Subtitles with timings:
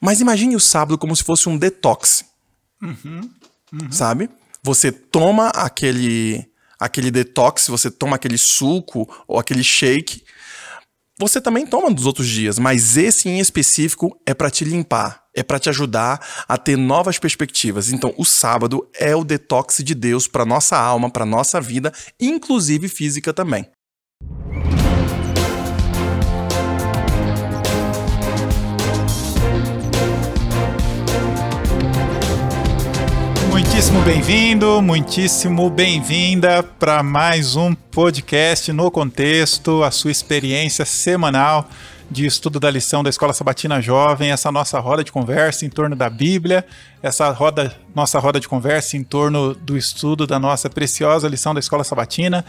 [0.00, 2.24] Mas imagine o sábado como se fosse um detox.
[3.90, 4.30] Sabe?
[4.62, 10.24] Você toma aquele aquele detox, você toma aquele suco ou aquele shake.
[11.18, 15.42] Você também toma dos outros dias, mas esse em específico é para te limpar, é
[15.42, 17.92] para te ajudar a ter novas perspectivas.
[17.92, 22.88] Então, o sábado é o detox de Deus para nossa alma, para nossa vida, inclusive
[22.88, 23.70] física também.
[33.80, 41.66] Muitíssimo bem-vindo, muitíssimo bem-vinda para mais um podcast no contexto, a sua experiência semanal
[42.10, 45.96] de estudo da lição da Escola Sabatina Jovem, essa nossa roda de conversa em torno
[45.96, 46.66] da Bíblia,
[47.02, 51.60] essa roda, nossa roda de conversa em torno do estudo da nossa preciosa lição da
[51.60, 52.44] Escola Sabatina.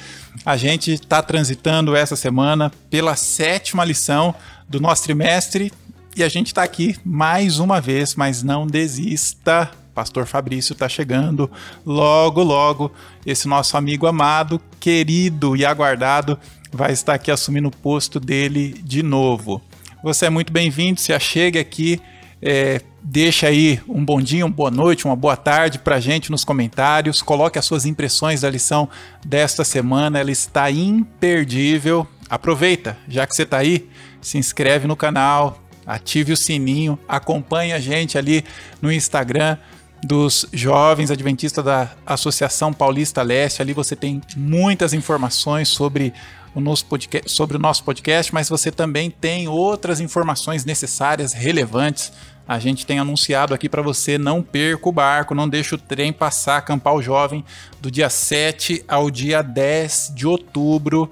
[0.46, 4.36] A gente está transitando essa semana pela sétima lição
[4.68, 5.72] do nosso trimestre
[6.14, 9.72] e a gente está aqui mais uma vez, mas não desista.
[9.94, 11.52] Pastor Fabrício está chegando
[11.86, 12.92] logo, logo.
[13.26, 16.38] Esse nosso amigo amado, querido e aguardado
[16.72, 19.62] vai estar aqui assumindo o posto dele de novo.
[20.04, 22.02] Você é muito bem-vindo, se achegue aqui,
[22.42, 26.44] é, deixa aí um bom dia, uma boa noite, uma boa tarde para gente nos
[26.44, 28.90] comentários, coloque as suas impressões da lição
[29.24, 32.08] desta semana, ela está imperdível.
[32.30, 33.90] Aproveita, já que você está aí,
[34.22, 38.44] se inscreve no canal, ative o sininho, acompanhe a gente ali
[38.82, 39.58] no Instagram
[40.04, 43.62] dos jovens adventistas da Associação Paulista Leste.
[43.62, 46.14] Ali você tem muitas informações sobre
[46.54, 52.12] o nosso podcast, sobre o nosso podcast, mas você também tem outras informações necessárias, relevantes.
[52.48, 56.12] A gente tem anunciado aqui para você não perca o barco, não deixe o trem
[56.12, 57.46] passar, acampar o jovem
[57.80, 61.10] do dia 7 ao dia 10 de outubro.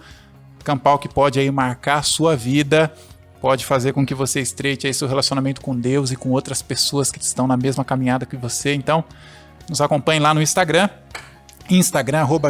[0.63, 2.91] Campal que pode aí marcar a sua vida
[3.41, 7.11] pode fazer com que você estreite aí seu relacionamento com Deus e com outras pessoas
[7.11, 8.73] que estão na mesma caminhada que você.
[8.73, 9.03] Então,
[9.69, 10.89] nos acompanhe lá no Instagram,
[11.69, 12.49] Instagram arroba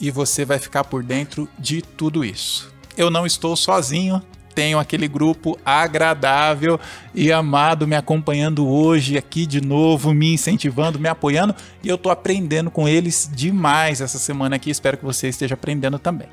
[0.00, 2.72] e você vai ficar por dentro de tudo isso.
[2.96, 4.22] Eu não estou sozinho,
[4.54, 6.78] tenho aquele grupo agradável
[7.14, 12.10] e amado me acompanhando hoje aqui de novo, me incentivando, me apoiando e eu tô
[12.10, 14.70] aprendendo com eles demais essa semana aqui.
[14.70, 16.28] Espero que você esteja aprendendo também.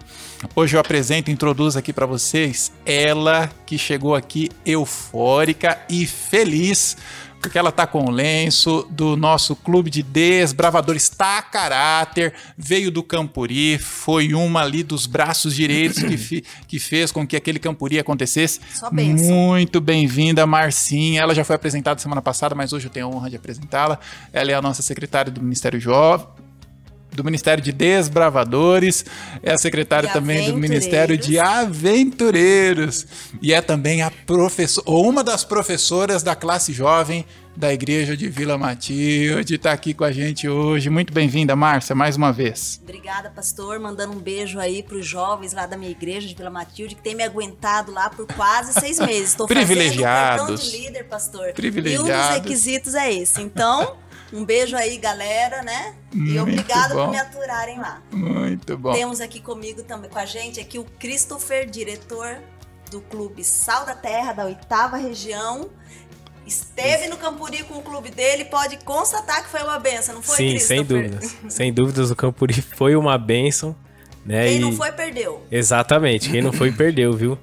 [0.55, 6.97] Hoje eu apresento, introduzo aqui para vocês ela que chegou aqui eufórica e feliz
[7.39, 13.01] porque ela tá com o lenço do nosso clube de desbravadores tá caráter, veio do
[13.01, 17.99] Campuri, foi uma ali dos braços direitos que, fi, que fez com que aquele Campuri
[17.99, 18.59] acontecesse.
[18.73, 19.27] Só benção.
[19.27, 21.21] Muito bem-vinda, Marcinha.
[21.21, 23.99] Ela já foi apresentada semana passada, mas hoje eu tenho a honra de apresentá-la.
[24.33, 26.27] Ela é a nossa secretária do Ministério Jovem
[27.19, 29.05] do Ministério de Desbravadores,
[29.43, 33.05] é a secretária também do Ministério de Aventureiros
[33.41, 37.25] e é também a professora, ou uma das professoras da classe jovem
[37.57, 40.89] da Igreja de Vila Matilde, está aqui com a gente hoje.
[40.89, 42.79] Muito bem-vinda, Márcia, mais uma vez.
[42.81, 43.77] Obrigada, pastor.
[43.79, 47.01] Mandando um beijo aí para os jovens lá da minha igreja de Vila Matilde, que
[47.01, 49.31] tem me aguentado lá por quase seis meses.
[49.31, 50.71] Estou fazendo o cartão Privilegiados.
[50.71, 51.41] de líder, pastor.
[51.41, 52.35] E um dos Privilegiados.
[52.37, 53.41] requisitos é esse.
[53.41, 53.97] Então,
[54.31, 55.95] um beijo aí, galera, né?
[56.13, 57.05] E Muito obrigada bom.
[57.05, 58.01] por me aturarem lá.
[58.11, 58.91] Muito bom.
[58.91, 62.37] Temos aqui comigo também, com a gente, aqui o Christopher, diretor
[62.91, 65.69] do Clube Sal da Terra, da oitava região.
[66.45, 70.35] Esteve no Campuri com o clube dele, pode constatar que foi uma benção, não foi,
[70.35, 71.35] Sim, sem dúvidas.
[71.47, 73.75] sem dúvidas, o Campuri foi uma bênção.
[74.25, 74.47] Né?
[74.47, 74.59] Quem e...
[74.59, 75.43] não foi, perdeu.
[75.51, 77.37] Exatamente, quem não foi, perdeu, viu?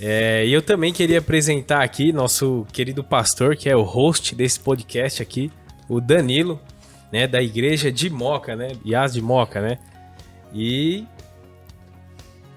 [0.00, 4.60] É, e eu também queria apresentar aqui nosso querido pastor, que é o host desse
[4.60, 5.50] podcast aqui,
[5.88, 6.60] o Danilo,
[7.12, 9.78] né, da igreja de Moca, né, Yas de Moca, né?
[10.52, 11.06] E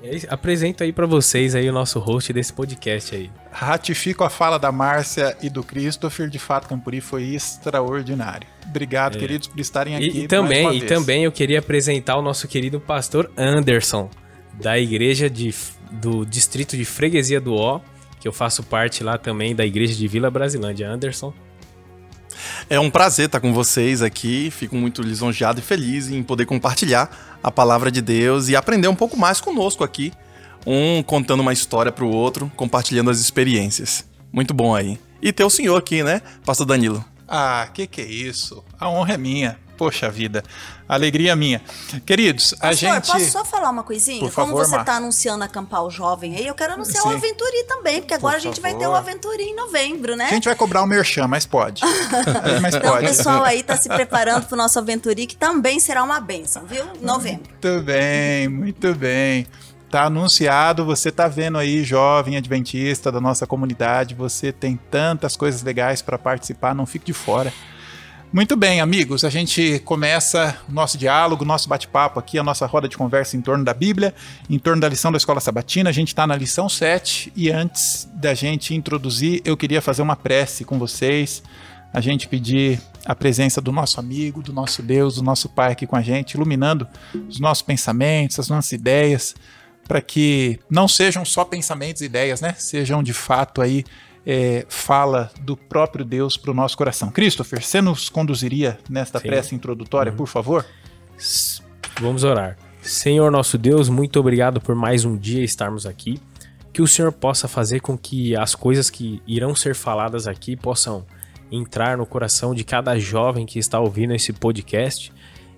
[0.02, 3.30] é apresento aí pra vocês aí o nosso host desse podcast aí.
[3.52, 8.48] Ratifico a fala da Márcia e do Christopher, de fato, Campuri foi extraordinário.
[8.66, 10.06] Obrigado, queridos, por estarem aqui.
[10.06, 10.14] É.
[10.14, 14.10] E, e também, e também eu queria apresentar o nosso querido pastor Anderson,
[14.54, 15.54] da igreja de,
[15.92, 17.82] do distrito de Freguesia do Ó,
[18.22, 20.90] que eu faço parte lá também da igreja de Vila Brasilândia.
[20.90, 21.34] Anderson,
[22.70, 24.52] É um prazer estar com vocês aqui.
[24.52, 28.96] Fico muito lisonjeado e feliz em poder compartilhar a palavra de Deus e aprender um
[28.96, 30.14] pouco mais conosco aqui.
[30.66, 34.06] Um contando uma história para o outro, compartilhando as experiências.
[34.32, 35.00] Muito bom aí.
[35.22, 37.04] E ter o senhor aqui, né, Pastor Danilo?
[37.30, 38.64] Ah, que que é isso?
[38.80, 39.60] A honra é minha.
[39.78, 40.44] Poxa vida,
[40.90, 41.62] alegria minha.
[42.06, 43.08] Queridos, a Pastor, gente.
[43.10, 44.20] posso só falar uma coisinha?
[44.20, 44.84] Por Como favor, você Mar.
[44.84, 47.08] tá anunciando acampar o jovem aí, eu quero anunciar Sim.
[47.08, 48.96] o Aventuri também, porque agora Por a gente vai ter favor.
[48.96, 50.26] o Aventuri em novembro, né?
[50.26, 51.82] A gente vai cobrar o merchan, mas pode.
[52.62, 53.08] mas Então o pode.
[53.08, 56.84] pessoal aí tá se preparando pro nosso Aventuri, que também será uma benção, viu?
[57.02, 57.44] Em novembro.
[57.50, 59.48] Muito bem, muito bem.
[59.90, 65.64] Tá anunciado, você tá vendo aí, jovem adventista da nossa comunidade, você tem tantas coisas
[65.64, 67.52] legais para participar, não fique de fora.
[68.32, 72.88] Muito bem, amigos, a gente começa o nosso diálogo, nosso bate-papo aqui, a nossa roda
[72.88, 74.14] de conversa em torno da Bíblia,
[74.48, 75.90] em torno da lição da Escola Sabatina.
[75.90, 80.16] A gente está na lição 7 e antes da gente introduzir, eu queria fazer uma
[80.16, 81.42] prece com vocês,
[81.92, 85.88] a gente pedir a presença do nosso amigo, do nosso Deus, do nosso Pai aqui
[85.88, 86.88] com a gente, iluminando
[87.28, 89.34] os nossos pensamentos, as nossas ideias,
[89.90, 92.54] para que não sejam só pensamentos e ideias, né?
[92.54, 93.84] Sejam de fato aí
[94.24, 97.10] é, fala do próprio Deus para o nosso coração.
[97.10, 99.28] Christopher, você nos conduziria nesta Sim.
[99.28, 100.18] prece introdutória, uhum.
[100.18, 100.64] por favor?
[102.00, 102.56] Vamos orar.
[102.84, 106.22] Senhor nosso Deus, muito obrigado por mais um dia estarmos aqui.
[106.72, 111.04] Que o Senhor possa fazer com que as coisas que irão ser faladas aqui possam
[111.52, 115.12] entrar no coração de cada jovem que está ouvindo esse podcast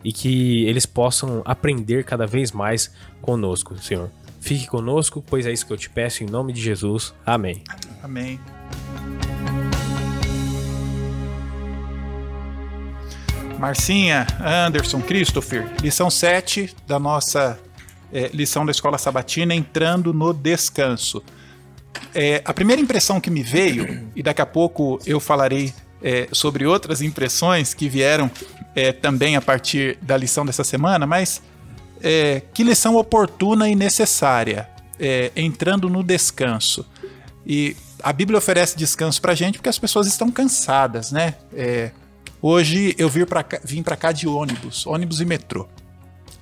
[0.06, 2.92] e que eles possam aprender cada vez mais
[3.22, 4.10] conosco, Senhor.
[4.42, 7.14] Fique conosco, pois é isso que eu te peço em nome de Jesus.
[7.24, 7.64] Amém.
[8.04, 8.40] Amém.
[13.60, 17.60] Marcinha, Anderson, Christopher, lição 7 da nossa
[18.12, 21.24] é, lição da escola sabatina, entrando no descanso.
[22.16, 25.72] É, a primeira impressão que me veio, e daqui a pouco eu falarei
[26.02, 28.30] é, sobre outras impressões que vieram
[28.74, 31.44] é, também a partir da lição dessa semana, mas
[32.04, 34.70] é, que lição oportuna e necessária,
[35.00, 36.86] é, entrando no descanso.
[37.46, 41.36] E a Bíblia oferece descanso pra gente porque as pessoas estão cansadas, né?
[41.54, 41.92] É,
[42.42, 45.68] hoje eu vim pra, cá, vim cá de ônibus, ônibus e metrô.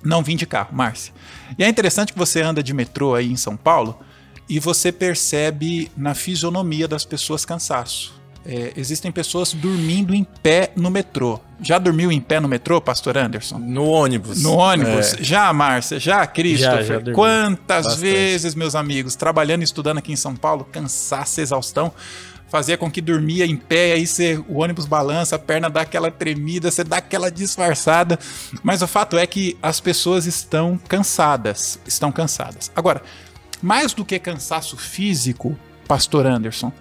[0.04, 1.14] Não vim de carro, Márcia.
[1.58, 4.00] E é interessante que você anda de metrô aí em São Paulo
[4.48, 8.19] e você percebe na fisionomia das pessoas cansaço.
[8.52, 11.40] É, existem pessoas dormindo em pé no metrô.
[11.62, 13.60] Já dormiu em pé no metrô, Pastor Anderson?
[13.60, 14.42] No ônibus.
[14.42, 15.14] No ônibus.
[15.14, 15.24] É.
[15.24, 16.00] Já, Márcia?
[16.00, 16.84] Já, Christopher?
[16.84, 18.02] Já, já Quantas Bastante.
[18.02, 21.94] vezes, meus amigos, trabalhando e estudando aqui em São Paulo, cansaço, exaustão,
[22.48, 26.10] fazia com que dormia em pé, aí você, o ônibus balança, a perna dá aquela
[26.10, 28.18] tremida, você dá aquela disfarçada.
[28.64, 31.80] Mas o fato é que as pessoas estão cansadas.
[31.86, 32.72] Estão cansadas.
[32.76, 33.04] Agora,
[33.62, 35.56] mais do que cansaço físico,
[35.88, 36.74] Pastor Anderson,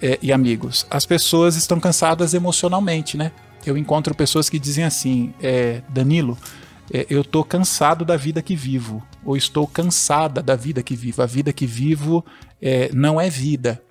[0.00, 3.32] é, e amigos, as pessoas estão cansadas emocionalmente, né?
[3.64, 6.38] Eu encontro pessoas que dizem assim, é, Danilo,
[6.92, 11.22] é, eu estou cansado da vida que vivo, ou estou cansada da vida que vivo.
[11.22, 12.24] A vida que vivo
[12.62, 13.82] é, não é vida.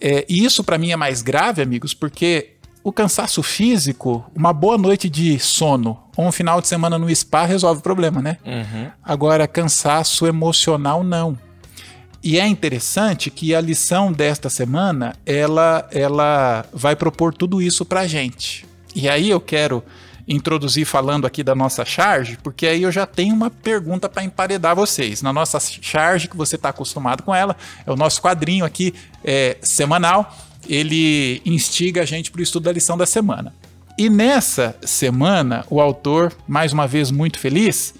[0.00, 4.78] É, e isso para mim é mais grave, amigos, porque o cansaço físico, uma boa
[4.78, 8.38] noite de sono ou um final de semana no spa resolve o problema, né?
[8.46, 8.90] Uhum.
[9.02, 11.36] Agora, cansaço emocional, não.
[12.22, 18.06] E é interessante que a lição desta semana ela, ela vai propor tudo isso para
[18.06, 18.66] gente.
[18.94, 19.82] E aí eu quero
[20.26, 24.76] introduzir falando aqui da nossa charge, porque aí eu já tenho uma pergunta para emparedar
[24.76, 25.22] vocês.
[25.22, 27.56] Na nossa charge, que você está acostumado com ela,
[27.86, 28.92] é o nosso quadrinho aqui
[29.24, 30.36] é, semanal,
[30.68, 33.54] ele instiga a gente para o estudo da lição da semana.
[33.96, 37.94] E nessa semana, o autor, mais uma vez muito feliz,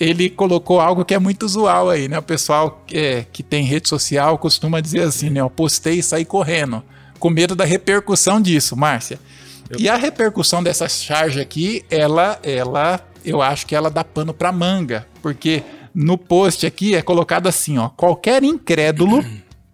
[0.00, 2.18] ele colocou algo que é muito usual aí, né?
[2.18, 5.42] O pessoal é, que tem rede social costuma dizer assim, né?
[5.42, 6.82] Eu postei e saí correndo,
[7.18, 9.20] com medo da repercussão disso, Márcia.
[9.68, 9.78] Eu...
[9.78, 14.50] E a repercussão dessa charge aqui, ela, ela, eu acho que ela dá pano para
[14.50, 15.62] manga, porque
[15.94, 19.22] no post aqui é colocado assim, ó, qualquer incrédulo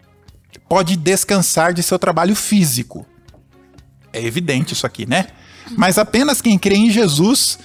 [0.67, 3.07] pode descansar de seu trabalho físico.
[4.11, 5.27] É evidente isso aqui, né?
[5.77, 7.59] Mas apenas quem crê em Jesus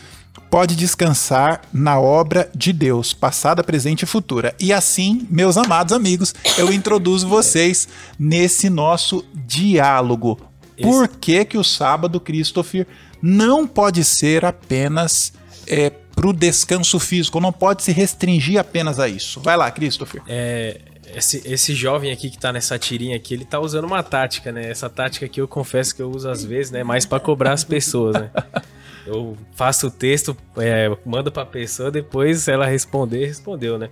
[0.50, 4.54] pode descansar na obra de Deus, passada, presente e futura.
[4.60, 10.38] E assim, meus amados amigos, eu introduzo vocês nesse nosso diálogo.
[10.80, 12.86] Por que, que o sábado, Christopher,
[13.20, 15.32] não pode ser apenas
[15.66, 19.40] é, para o descanso físico, não pode se restringir apenas a isso?
[19.40, 20.22] Vai lá, Christopher.
[20.26, 20.80] É,
[21.14, 24.70] esse, esse jovem aqui que tá nessa tirinha aqui, ele tá usando uma tática, né?
[24.70, 26.82] Essa tática aqui eu confesso que eu uso às vezes, né?
[26.82, 28.30] Mais para cobrar as pessoas, né?
[29.06, 33.90] Eu faço o texto, é, mando pra pessoa, depois ela responder, respondeu, né?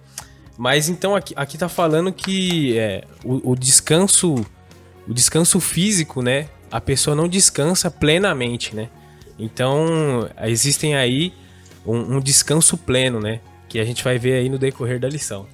[0.57, 4.35] Mas então aqui, aqui tá falando que é, o, o descanso,
[5.09, 6.49] o descanso físico, né?
[6.71, 8.89] A pessoa não descansa plenamente, né?
[9.39, 11.33] Então existem aí
[11.85, 13.41] um, um descanso pleno, né?
[13.69, 15.47] Que a gente vai ver aí no decorrer da lição.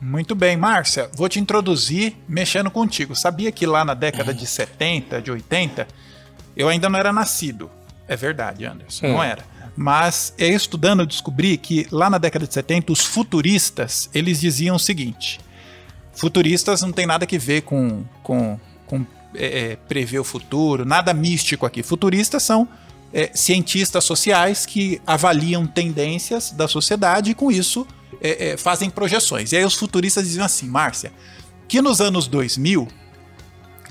[0.00, 3.16] Muito bem, Márcia, vou te introduzir mexendo contigo.
[3.16, 5.88] Sabia que lá na década de 70, de 80,
[6.56, 7.68] eu ainda não era nascido.
[8.08, 9.12] É verdade, Anderson, hum.
[9.12, 9.44] não era.
[9.76, 14.74] Mas é estudando eu descobri que lá na década de 70 os futuristas, eles diziam
[14.74, 15.38] o seguinte:
[16.12, 21.14] futuristas não tem nada que ver com, com, com é, é, prever o futuro, nada
[21.14, 21.82] místico aqui.
[21.84, 22.66] Futuristas são
[23.12, 27.86] é, cientistas sociais que avaliam tendências da sociedade e com isso
[28.20, 29.52] é, fazem projeções.
[29.52, 31.12] E aí os futuristas diziam assim, Márcia,
[31.68, 32.88] que nos anos 2000,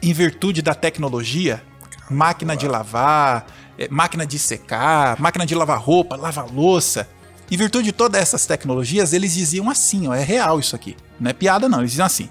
[0.01, 1.63] em virtude da tecnologia,
[2.09, 3.45] máquina de lavar,
[3.89, 7.07] máquina de secar, máquina de lavar roupa, lavar louça,
[7.49, 11.29] em virtude de todas essas tecnologias, eles diziam assim, ó, é real isso aqui, não
[11.29, 12.29] é piada não, eles diziam assim,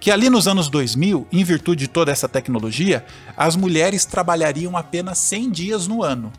[0.00, 3.04] que ali nos anos 2000, em virtude de toda essa tecnologia,
[3.36, 6.32] as mulheres trabalhariam apenas 100 dias no ano,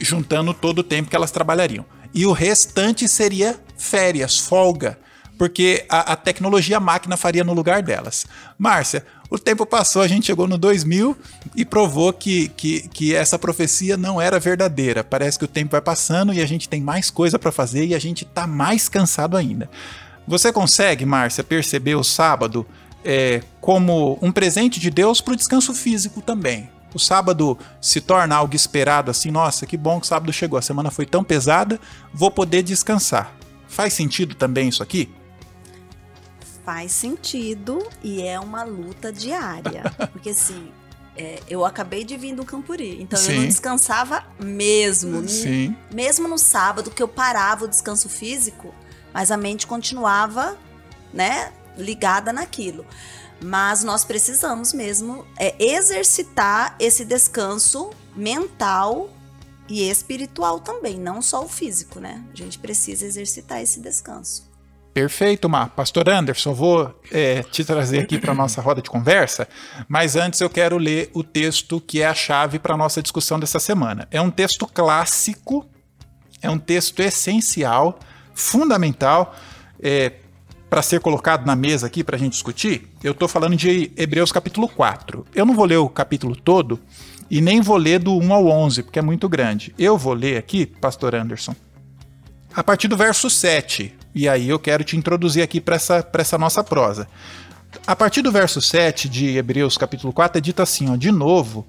[0.00, 1.84] juntando todo o tempo que elas trabalhariam.
[2.14, 4.98] E o restante seria férias, folga,
[5.38, 8.26] porque a, a tecnologia máquina faria no lugar delas.
[8.58, 11.16] Márcia, o tempo passou, a gente chegou no 2000
[11.54, 15.04] e provou que, que, que essa profecia não era verdadeira.
[15.04, 17.94] Parece que o tempo vai passando e a gente tem mais coisa para fazer e
[17.94, 19.70] a gente tá mais cansado ainda.
[20.26, 22.66] Você consegue, Márcia, perceber o sábado
[23.04, 26.68] é, como um presente de Deus para o descanso físico também?
[26.92, 30.62] O sábado se torna algo esperado assim, nossa, que bom que o sábado chegou, a
[30.62, 31.78] semana foi tão pesada,
[32.12, 33.34] vou poder descansar.
[33.68, 35.10] Faz sentido também isso aqui?
[36.68, 39.84] Faz sentido e é uma luta diária.
[40.12, 40.70] Porque assim,
[41.16, 43.32] é, eu acabei de vir do Campuri, então Sim.
[43.32, 45.26] eu não descansava mesmo.
[45.26, 45.74] Sim.
[45.90, 48.74] Mesmo no sábado, que eu parava o descanso físico,
[49.14, 50.58] mas a mente continuava,
[51.10, 52.84] né, ligada naquilo.
[53.42, 59.08] Mas nós precisamos mesmo é, exercitar esse descanso mental
[59.70, 62.22] e espiritual também, não só o físico, né?
[62.30, 64.46] A gente precisa exercitar esse descanso.
[64.98, 65.68] Perfeito, Mar.
[65.76, 69.46] Pastor Anderson, vou é, te trazer aqui para nossa roda de conversa,
[69.86, 73.60] mas antes eu quero ler o texto que é a chave para nossa discussão dessa
[73.60, 74.08] semana.
[74.10, 75.64] É um texto clássico,
[76.42, 77.96] é um texto essencial
[78.34, 79.36] fundamental
[79.80, 80.14] é,
[80.68, 84.32] para ser colocado na mesa aqui para a gente discutir, eu estou falando de Hebreus
[84.32, 85.24] capítulo 4.
[85.32, 86.80] Eu não vou ler o capítulo todo
[87.30, 89.72] e nem vou ler do 1 ao 11, porque é muito grande.
[89.78, 91.54] Eu vou ler aqui, pastor Anderson,
[92.52, 93.94] a partir do verso 7.
[94.18, 97.06] E aí eu quero te introduzir aqui para essa, essa nossa prosa.
[97.86, 101.64] A partir do verso 7 de Hebreus capítulo 4 é dito assim, ó, de novo,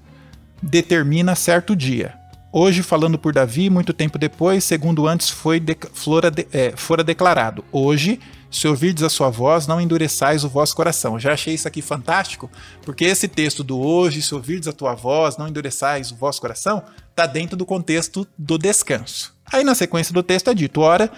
[0.60, 2.12] determina certo dia.
[2.52, 7.04] Hoje, falando por Davi, muito tempo depois, segundo antes foi de, flora de, é, fora
[7.04, 7.64] declarado.
[7.70, 8.18] Hoje,
[8.50, 11.12] se ouvirdes a sua voz, não endureçais o vosso coração.
[11.12, 12.50] Eu já achei isso aqui fantástico,
[12.82, 16.82] porque esse texto do hoje, se ouvirdes a tua voz, não endureçais o vosso coração,
[17.10, 19.32] está dentro do contexto do descanso.
[19.52, 21.12] Aí na sequência do texto é dito: ora,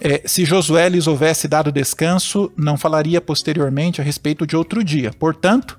[0.00, 5.12] é, se Josué lhes houvesse dado descanso, não falaria posteriormente a respeito de outro dia.
[5.12, 5.78] Portanto,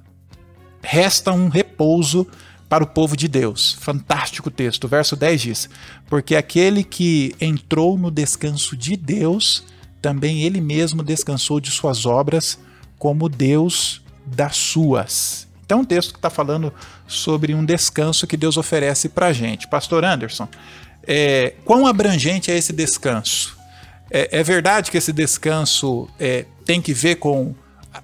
[0.81, 2.27] resta um repouso
[2.69, 3.77] para o povo de Deus.
[3.79, 4.85] Fantástico texto.
[4.85, 5.69] O verso 10 diz:
[6.09, 9.63] Porque aquele que entrou no descanso de Deus,
[10.01, 12.57] também ele mesmo descansou de suas obras,
[12.97, 15.47] como Deus das suas.
[15.65, 16.71] Então, um texto que está falando
[17.07, 19.67] sobre um descanso que Deus oferece para a gente.
[19.67, 20.47] Pastor Anderson,
[21.07, 23.54] é, quão abrangente é esse descanso?
[24.15, 27.53] É, é verdade que esse descanso é, tem que ver com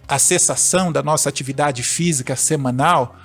[0.06, 3.16] a cessação da nossa atividade física semanal?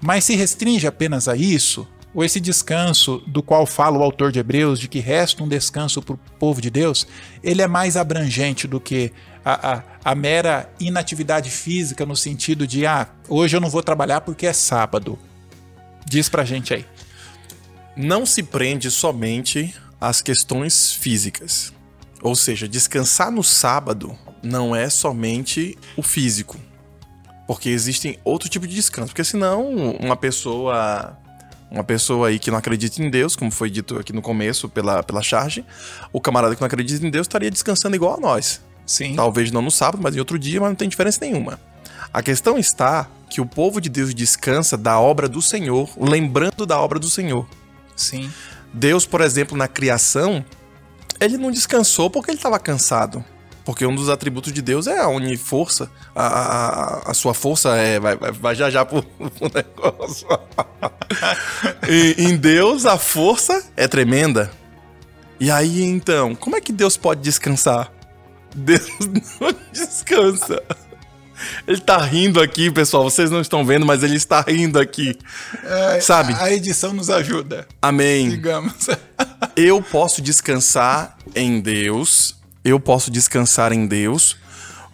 [0.00, 4.40] Mas se restringe apenas a isso, ou esse descanso do qual fala o autor de
[4.40, 7.06] Hebreus, de que resta um descanso para o povo de Deus,
[7.40, 9.12] ele é mais abrangente do que
[9.44, 14.22] a, a, a, mera inatividade física, no sentido de, ah, hoje eu não vou trabalhar
[14.22, 15.16] porque é sábado.
[16.04, 16.84] Diz pra gente aí.
[17.96, 21.72] Não se prende somente às questões físicas.
[22.24, 26.58] Ou seja, descansar no sábado não é somente o físico.
[27.46, 29.08] Porque existem outro tipo de descanso.
[29.08, 31.18] Porque senão, uma pessoa.
[31.70, 35.02] Uma pessoa aí que não acredita em Deus, como foi dito aqui no começo pela,
[35.02, 35.64] pela charge,
[36.12, 38.60] o camarada que não acredita em Deus estaria descansando igual a nós.
[38.86, 39.16] Sim.
[39.16, 41.58] Talvez não no sábado, mas em outro dia, mas não tem diferença nenhuma.
[42.12, 46.78] A questão está que o povo de Deus descansa da obra do Senhor, lembrando da
[46.78, 47.46] obra do Senhor.
[47.96, 48.30] Sim.
[48.72, 50.44] Deus, por exemplo, na criação,
[51.20, 53.24] ele não descansou porque ele estava cansado.
[53.64, 55.90] Porque um dos atributos de Deus é a uniforça.
[56.14, 60.28] A, a, a sua força é, vai, vai já já pro, pro negócio.
[61.88, 64.50] e, em Deus, a força é tremenda.
[65.40, 67.90] E aí, então, como é que Deus pode descansar?
[68.54, 68.86] Deus
[69.40, 70.62] não descansa.
[71.66, 73.04] Ele tá rindo aqui, pessoal.
[73.04, 75.16] Vocês não estão vendo, mas ele está rindo aqui.
[75.64, 76.34] É, Sabe?
[76.38, 77.66] A edição nos ajuda.
[77.80, 78.30] Amém.
[78.30, 78.88] Digamos.
[79.56, 82.34] Eu posso descansar em Deus
[82.64, 84.36] eu posso descansar em Deus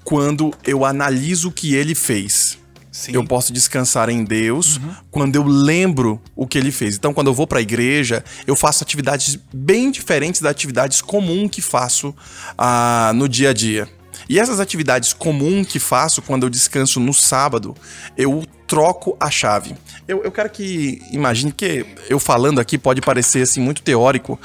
[0.03, 2.59] quando eu analiso o que ele fez.
[2.91, 3.13] Sim.
[3.15, 4.95] Eu posso descansar em Deus uhum.
[5.11, 6.97] quando eu lembro o que ele fez.
[6.97, 11.51] Então, quando eu vou para a igreja, eu faço atividades bem diferentes das atividades comuns
[11.51, 12.13] que faço
[12.59, 13.89] ah, no dia a dia.
[14.31, 17.75] E essas atividades comuns que faço quando eu descanso no sábado,
[18.17, 19.75] eu troco a chave.
[20.07, 24.39] Eu, eu quero que imagine que eu falando aqui pode parecer assim muito teórico,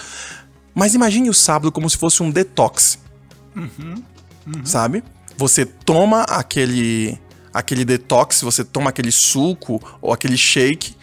[0.74, 2.98] mas imagine o sábado como se fosse um detox.
[4.63, 5.04] Sabe?
[5.38, 7.20] Você toma aquele
[7.54, 10.96] aquele detox, você toma aquele suco ou aquele shake,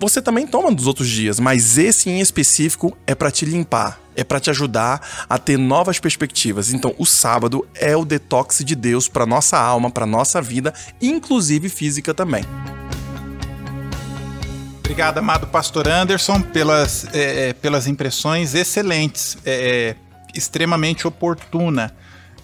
[0.00, 4.24] você também toma dos outros dias, mas esse em específico é para te limpar, é
[4.24, 6.72] para te ajudar a ter novas perspectivas.
[6.72, 11.68] Então, o sábado é o detox de Deus para nossa alma, para nossa vida, inclusive
[11.68, 12.44] física também.
[14.92, 19.96] Obrigado, amado pastor Anderson, pelas, é, é, pelas impressões excelentes, é, é
[20.36, 21.94] extremamente oportuna.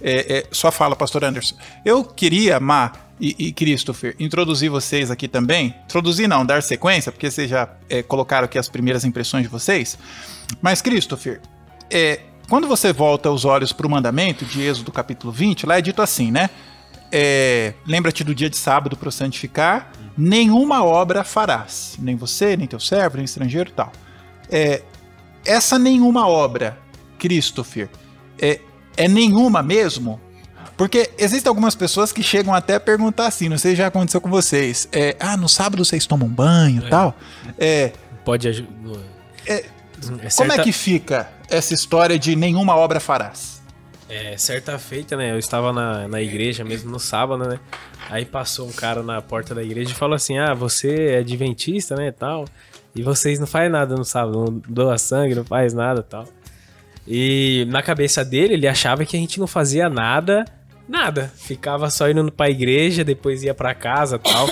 [0.00, 1.56] É, é, só fala, pastor Anderson.
[1.84, 5.74] Eu queria, Má e, e, Christopher, introduzir vocês aqui também.
[5.84, 7.68] Introduzir não, dar sequência, porque vocês já
[8.06, 9.98] colocaram aqui as primeiras impressões de vocês.
[10.62, 11.42] Mas, Christopher,
[12.48, 16.02] quando você volta os olhos para o mandamento de Êxodo capítulo 20, lá é dito
[16.02, 16.50] assim, né?
[17.86, 23.16] Lembra-te do dia de sábado para santificar nenhuma obra farás, nem você, nem teu servo,
[23.16, 23.92] nem estrangeiro tal.
[24.50, 24.82] É,
[25.46, 26.76] essa nenhuma obra,
[27.18, 27.88] Christopher,
[28.40, 28.60] é,
[28.96, 30.20] é nenhuma mesmo?
[30.76, 34.20] Porque existem algumas pessoas que chegam até a perguntar assim, não sei se já aconteceu
[34.20, 36.88] com vocês, é, ah, no sábado vocês tomam banho e é.
[36.88, 37.16] tal?
[37.56, 37.92] É,
[38.24, 39.00] Pode ajudar.
[39.46, 39.64] É,
[40.22, 40.36] é, certa...
[40.36, 43.62] Como é que fica essa história de nenhuma obra farás?
[44.08, 45.32] É, certa feita, né?
[45.32, 47.60] Eu estava na, na igreja mesmo no sábado, né?
[48.08, 51.94] Aí passou um cara na porta da igreja e falou assim: Ah, você é adventista,
[51.94, 52.10] né?
[52.10, 52.46] Tal.
[52.94, 56.26] E vocês não fazem nada no sábado, não doa sangue, não faz nada tal.
[57.06, 60.44] E na cabeça dele, ele achava que a gente não fazia nada,
[60.88, 61.30] nada.
[61.36, 64.48] Ficava só indo pra igreja, depois ia para casa tal.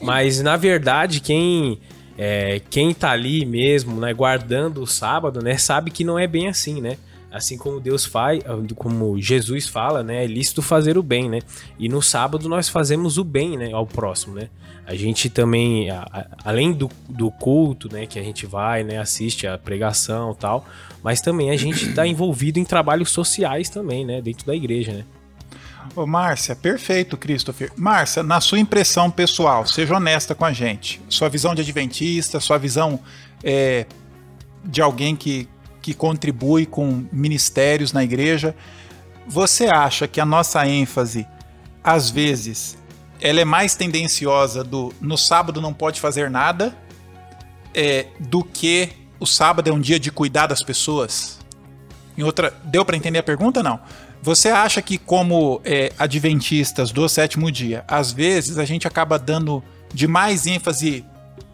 [0.00, 1.80] Mas na verdade, quem.
[2.16, 6.48] É, quem tá ali mesmo, né, guardando o sábado, né, sabe que não é bem
[6.48, 6.96] assim, né?
[7.32, 8.42] assim como Deus faz,
[8.76, 11.38] como Jesus fala, né, é lícito fazer o bem, né?
[11.78, 14.50] E no sábado nós fazemos o bem, né, ao próximo, né?
[14.84, 18.98] A gente também, a, a, além do, do culto, né, que a gente vai, né,
[18.98, 20.66] assiste a pregação, tal,
[21.02, 25.04] mas também a gente está envolvido em trabalhos sociais também, né, dentro da igreja, né?
[25.94, 27.72] Ô, Márcia, perfeito, Christopher.
[27.76, 31.00] Márcia, na sua impressão pessoal, seja honesta com a gente.
[31.08, 33.00] Sua visão de adventista, sua visão
[33.42, 33.86] é,
[34.64, 35.48] de alguém que,
[35.80, 38.54] que contribui com ministérios na igreja.
[39.26, 41.26] Você acha que a nossa ênfase,
[41.82, 42.76] às vezes,
[43.20, 46.76] ela é mais tendenciosa do no sábado não pode fazer nada
[47.74, 48.90] é, do que
[49.20, 51.38] o sábado é um dia de cuidar das pessoas?
[52.16, 53.62] Em outra, deu para entender a pergunta?
[53.62, 53.80] Não.
[54.22, 59.62] Você acha que, como é, adventistas do sétimo dia, às vezes a gente acaba dando
[59.92, 61.04] de mais ênfase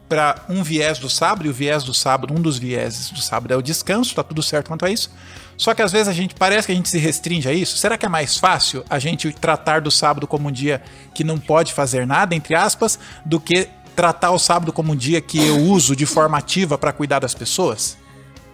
[0.06, 3.52] para um viés do sábado, e o viés do sábado, um dos vieses do sábado
[3.52, 5.10] é o descanso, tá tudo certo quanto a isso.
[5.56, 7.76] Só que às vezes a gente parece que a gente se restringe a isso.
[7.78, 10.82] Será que é mais fácil a gente tratar do sábado como um dia
[11.14, 15.20] que não pode fazer nada, entre aspas, do que tratar o sábado como um dia
[15.20, 17.98] que eu uso de forma ativa para cuidar das pessoas?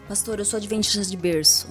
[0.09, 1.69] Pastor, eu sou adventista de berço.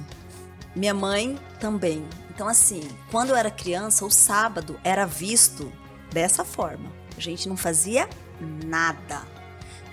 [0.75, 2.03] Minha mãe também.
[2.33, 5.71] Então, assim, quando eu era criança, o sábado era visto
[6.11, 6.91] dessa forma.
[7.15, 8.09] A gente não fazia
[8.65, 9.33] nada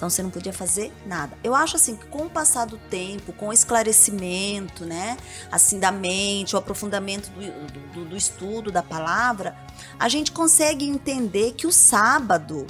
[0.01, 1.37] então você não podia fazer nada.
[1.45, 5.19] Eu acho assim que com o passar do tempo, com o esclarecimento, né,
[5.53, 9.55] assim da mente, o aprofundamento do, do, do estudo da palavra,
[9.99, 12.67] a gente consegue entender que o sábado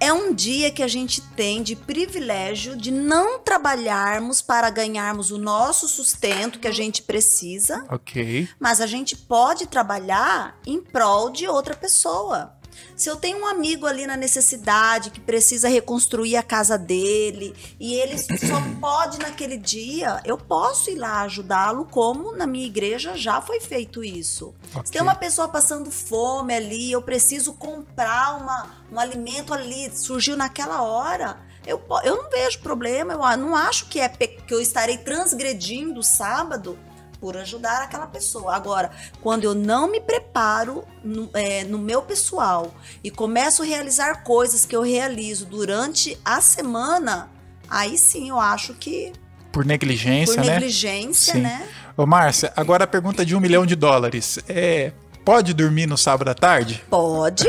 [0.00, 5.36] é um dia que a gente tem de privilégio de não trabalharmos para ganharmos o
[5.36, 7.84] nosso sustento que a gente precisa.
[7.90, 8.48] Ok.
[8.58, 12.58] Mas a gente pode trabalhar em prol de outra pessoa.
[12.96, 17.94] Se eu tenho um amigo ali na necessidade que precisa reconstruir a casa dele e
[17.94, 23.40] ele só pode naquele dia, eu posso ir lá ajudá-lo, como na minha igreja já
[23.40, 24.54] foi feito isso.
[24.70, 24.82] Okay.
[24.84, 30.36] Se tem uma pessoa passando fome ali, eu preciso comprar uma, um alimento ali, surgiu
[30.36, 31.38] naquela hora.
[31.66, 36.02] Eu, eu não vejo problema, eu não acho que é que eu estarei transgredindo o
[36.02, 36.78] sábado
[37.20, 38.54] por ajudar aquela pessoa.
[38.54, 44.24] Agora, quando eu não me preparo no, é, no meu pessoal e começo a realizar
[44.24, 47.28] coisas que eu realizo durante a semana,
[47.68, 49.12] aí sim eu acho que.
[49.52, 50.42] Por negligência, né?
[50.42, 51.40] Por negligência, sim.
[51.40, 51.68] né?
[51.96, 54.38] Ô, Márcia, agora a pergunta de um milhão de dólares.
[54.48, 54.92] É.
[55.22, 56.82] Pode dormir no sábado à tarde?
[56.88, 57.46] Pode.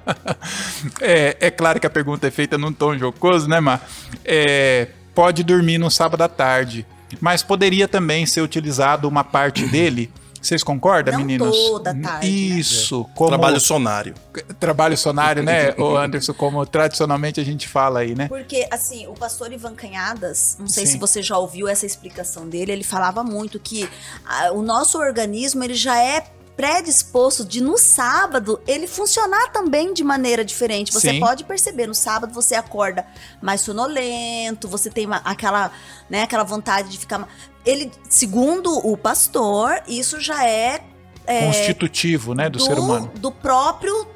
[1.02, 3.86] é, é claro que a pergunta é feita num tom jocoso, né, Mar?
[4.24, 6.86] É, pode dormir no sábado à tarde
[7.20, 10.10] mas poderia também ser utilizado uma parte dele.
[10.42, 11.56] Vocês concordam, Não meninos?
[11.56, 12.28] Toda tarde.
[12.28, 12.58] Né?
[12.58, 13.00] Isso.
[13.00, 13.10] Né?
[13.14, 13.28] Como...
[13.28, 14.14] Trabalho sonário.
[14.58, 18.26] Trabalho sonário, né, o Anderson, como tradicionalmente a gente fala aí, né?
[18.26, 20.92] Porque, assim, o pastor Ivan Canhadas, não sei Sim.
[20.92, 23.88] se você já ouviu essa explicação dele, ele falava muito que
[24.26, 26.24] a, o nosso organismo, ele já é
[26.56, 30.92] predisposto de no sábado ele funcionar também de maneira diferente.
[30.92, 31.20] Você Sim.
[31.20, 33.06] pode perceber, no sábado você acorda
[33.40, 35.70] mais sonolento, você tem uma- aquela,
[36.08, 37.26] né, aquela vontade de ficar.
[37.64, 40.82] Ele, segundo o pastor, isso já é,
[41.26, 43.10] é, Constitutivo, né, do, ser humano.
[43.16, 44.06] do próprio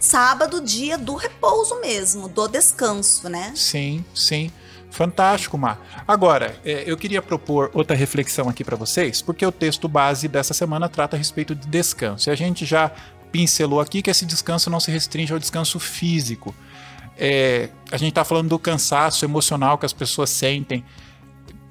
[0.00, 3.52] sábado, dia do repouso mesmo, do descanso, né?
[3.56, 4.50] Sim, sim.
[4.94, 5.84] Fantástico, Mar.
[6.06, 10.54] Agora, é, eu queria propor outra reflexão aqui para vocês, porque o texto base dessa
[10.54, 12.30] semana trata a respeito de descanso.
[12.30, 12.92] E a gente já
[13.32, 16.54] pincelou aqui que esse descanso não se restringe ao descanso físico.
[17.18, 20.84] É, a gente está falando do cansaço emocional que as pessoas sentem.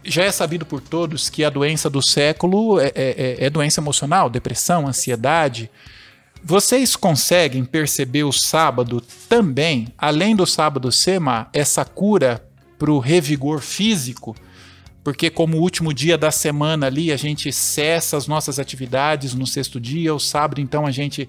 [0.03, 4.29] Já é sabido por todos que a doença do século é, é- é doença emocional,
[4.29, 5.71] depressão, ansiedade.
[6.43, 12.43] Vocês conseguem perceber o sábado também, além do sábado sema, essa cura
[12.77, 14.35] para o revigor físico?
[15.03, 19.79] Porque como último dia da semana ali, a gente cessa as nossas atividades no sexto
[19.79, 21.27] dia, o sábado então a gente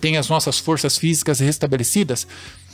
[0.00, 2.26] tem as nossas forças físicas restabelecidas.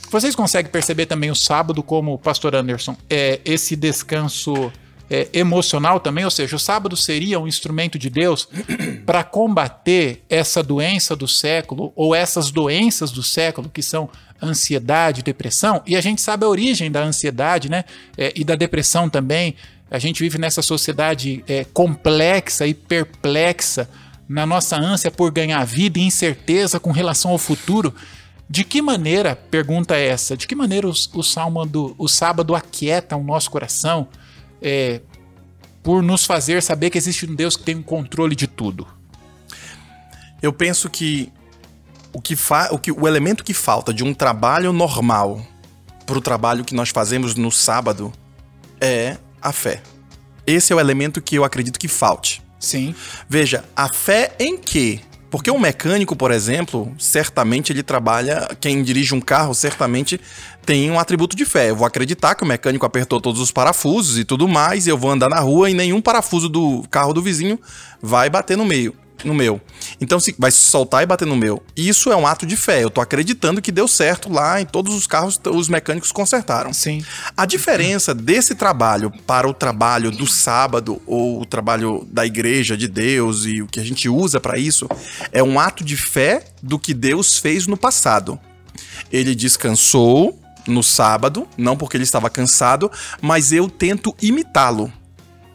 [0.09, 4.71] Vocês conseguem perceber também o sábado como, pastor Anderson, é, esse descanso
[5.09, 6.25] é, emocional também?
[6.25, 8.49] Ou seja, o sábado seria um instrumento de Deus
[9.05, 14.09] para combater essa doença do século ou essas doenças do século que são
[14.41, 15.81] ansiedade, depressão?
[15.85, 17.83] E a gente sabe a origem da ansiedade né?
[18.17, 19.55] É, e da depressão também.
[19.89, 23.89] A gente vive nessa sociedade é, complexa e perplexa
[24.27, 27.93] na nossa ânsia por ganhar vida e incerteza com relação ao futuro.
[28.49, 33.15] De que maneira, pergunta essa, de que maneira o, o, salmo do, o sábado aquieta
[33.15, 34.07] o nosso coração
[34.61, 35.01] é,
[35.83, 38.87] por nos fazer saber que existe um Deus que tem o controle de tudo?
[40.41, 41.31] Eu penso que
[42.13, 45.45] o, que fa o, que, o elemento que falta de um trabalho normal
[46.05, 48.11] para o trabalho que nós fazemos no sábado
[48.79, 49.81] é a fé.
[50.45, 52.41] Esse é o elemento que eu acredito que falte.
[52.59, 52.93] Sim.
[53.27, 54.99] Veja, a fé em quê?
[55.31, 58.49] Porque um mecânico, por exemplo, certamente ele trabalha.
[58.59, 60.19] Quem dirige um carro, certamente
[60.65, 61.69] tem um atributo de fé.
[61.69, 64.97] Eu vou acreditar que o mecânico apertou todos os parafusos e tudo mais, e eu
[64.97, 67.57] vou andar na rua e nenhum parafuso do carro do vizinho
[68.01, 68.93] vai bater no meio.
[69.23, 69.61] No meu.
[69.99, 71.63] Então, se vai se soltar e bater no meu.
[71.75, 72.83] Isso é um ato de fé.
[72.83, 76.73] Eu tô acreditando que deu certo lá em todos os carros, os mecânicos consertaram.
[76.73, 77.03] Sim.
[77.35, 82.87] A diferença desse trabalho para o trabalho do sábado ou o trabalho da igreja de
[82.87, 84.87] Deus e o que a gente usa para isso
[85.31, 88.39] é um ato de fé do que Deus fez no passado.
[89.11, 94.91] Ele descansou no sábado, não porque ele estava cansado, mas eu tento imitá-lo.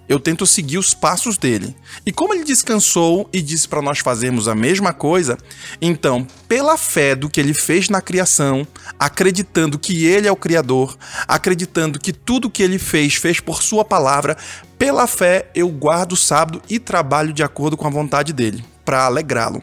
[0.09, 1.75] Eu tento seguir os passos dele.
[2.05, 5.37] E como ele descansou e disse para nós fazermos a mesma coisa,
[5.81, 8.67] então, pela fé do que ele fez na criação,
[8.99, 13.85] acreditando que ele é o criador, acreditando que tudo que ele fez fez por sua
[13.85, 14.37] palavra,
[14.79, 19.05] pela fé eu guardo o sábado e trabalho de acordo com a vontade dele, para
[19.05, 19.63] alegrá-lo.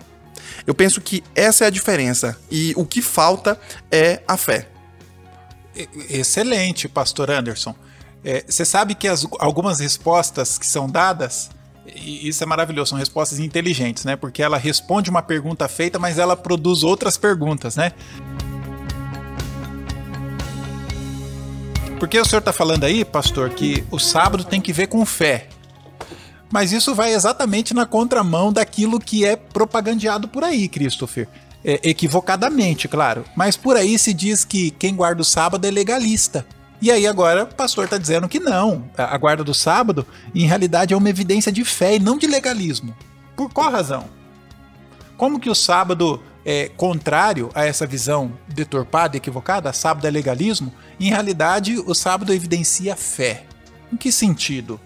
[0.68, 3.60] Eu penso que essa é a diferença e o que falta
[3.92, 4.68] é a fé.
[6.10, 7.76] Excelente, pastor Anderson.
[8.24, 11.50] Você é, sabe que as, algumas respostas que são dadas,
[11.86, 14.16] isso é maravilhoso, são respostas inteligentes, né?
[14.16, 17.92] Porque ela responde uma pergunta feita, mas ela produz outras perguntas, né?
[22.00, 25.48] Porque o senhor está falando aí, pastor, que o sábado tem que ver com fé.
[26.52, 31.28] Mas isso vai exatamente na contramão daquilo que é propagandeado por aí, Christopher.
[31.64, 33.26] É, equivocadamente, claro.
[33.36, 36.46] Mas por aí se diz que quem guarda o sábado é legalista.
[36.84, 38.84] E aí agora o pastor está dizendo que não.
[38.98, 42.94] A guarda do sábado, em realidade, é uma evidência de fé e não de legalismo.
[43.38, 44.10] Por qual razão?
[45.16, 49.72] Como que o sábado é contrário a essa visão deturpada e equivocada?
[49.72, 50.74] Sábado é legalismo?
[51.00, 53.46] Em realidade, o sábado evidencia fé.
[53.90, 54.78] Em que sentido?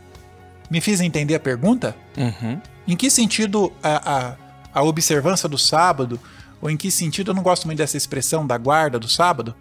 [0.69, 1.95] Me fiz entender a pergunta?
[2.15, 2.61] Uhum.
[2.87, 4.35] Em que sentido a,
[4.73, 6.19] a, a observância do sábado,
[6.61, 9.55] ou em que sentido eu não gosto muito dessa expressão da guarda do sábado?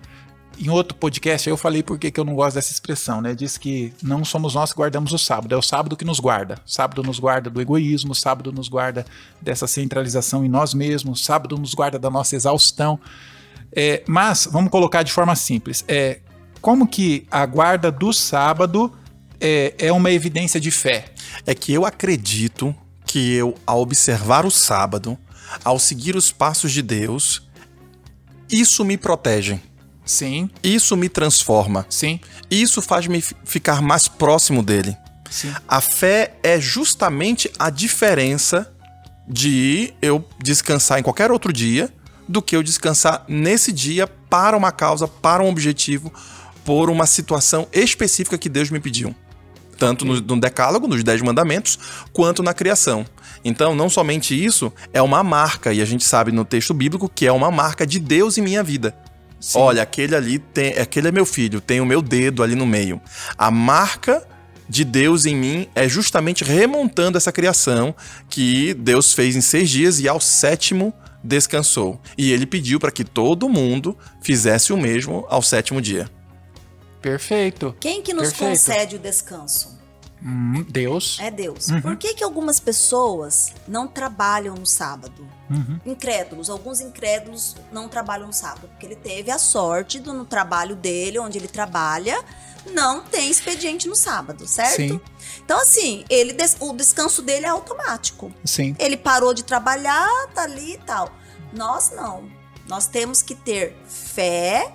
[0.58, 3.34] Em outro podcast eu falei por que eu não gosto dessa expressão, né?
[3.34, 6.58] Diz que não somos nós que guardamos o sábado, é o sábado que nos guarda.
[6.64, 9.04] Sábado nos guarda do egoísmo, sábado nos guarda
[9.40, 12.98] dessa centralização em nós mesmos, sábado nos guarda da nossa exaustão.
[13.70, 16.20] É, mas, vamos colocar de forma simples, é,
[16.62, 18.90] como que a guarda do sábado
[19.38, 21.12] é, é uma evidência de fé?
[21.46, 25.18] É que eu acredito que eu, ao observar o sábado,
[25.62, 27.42] ao seguir os passos de Deus,
[28.50, 29.60] isso me protege.
[30.06, 30.48] Sim.
[30.62, 31.84] Isso me transforma.
[31.90, 32.20] Sim.
[32.50, 34.96] Isso faz-me ficar mais próximo dele.
[35.28, 35.52] Sim.
[35.68, 38.72] A fé é justamente a diferença
[39.28, 41.92] de eu descansar em qualquer outro dia
[42.28, 46.12] do que eu descansar nesse dia para uma causa, para um objetivo,
[46.64, 49.14] por uma situação específica que Deus me pediu.
[49.76, 51.78] tanto no, no decálogo, nos Dez Mandamentos,
[52.12, 53.04] quanto na criação.
[53.44, 57.26] Então, não somente isso, é uma marca, e a gente sabe no texto bíblico que
[57.26, 58.96] é uma marca de Deus em minha vida.
[59.46, 59.60] Sim.
[59.60, 63.00] Olha, aquele ali tem, aquele é meu filho, tem o meu dedo ali no meio.
[63.38, 64.26] A marca
[64.68, 67.94] de Deus em mim é justamente remontando essa criação
[68.28, 72.00] que Deus fez em seis dias e ao sétimo descansou.
[72.18, 76.10] E ele pediu para que todo mundo fizesse o mesmo ao sétimo dia.
[77.00, 77.72] Perfeito.
[77.78, 78.50] Quem que nos Perfeito.
[78.50, 79.75] concede o descanso?
[80.26, 81.18] Hum, Deus.
[81.20, 81.68] É Deus.
[81.68, 81.80] Uhum.
[81.80, 85.26] Por que, que algumas pessoas não trabalham no sábado?
[85.48, 85.78] Uhum.
[85.86, 90.74] Incrédulos, alguns incrédulos não trabalham no sábado, porque ele teve a sorte do no trabalho
[90.74, 92.20] dele, onde ele trabalha,
[92.72, 94.74] não tem expediente no sábado, certo?
[94.74, 95.00] Sim.
[95.44, 98.32] Então, assim, ele o descanso dele é automático.
[98.44, 98.74] Sim.
[98.80, 101.12] Ele parou de trabalhar, tá ali e tal.
[101.52, 102.28] Nós não.
[102.66, 104.74] Nós temos que ter fé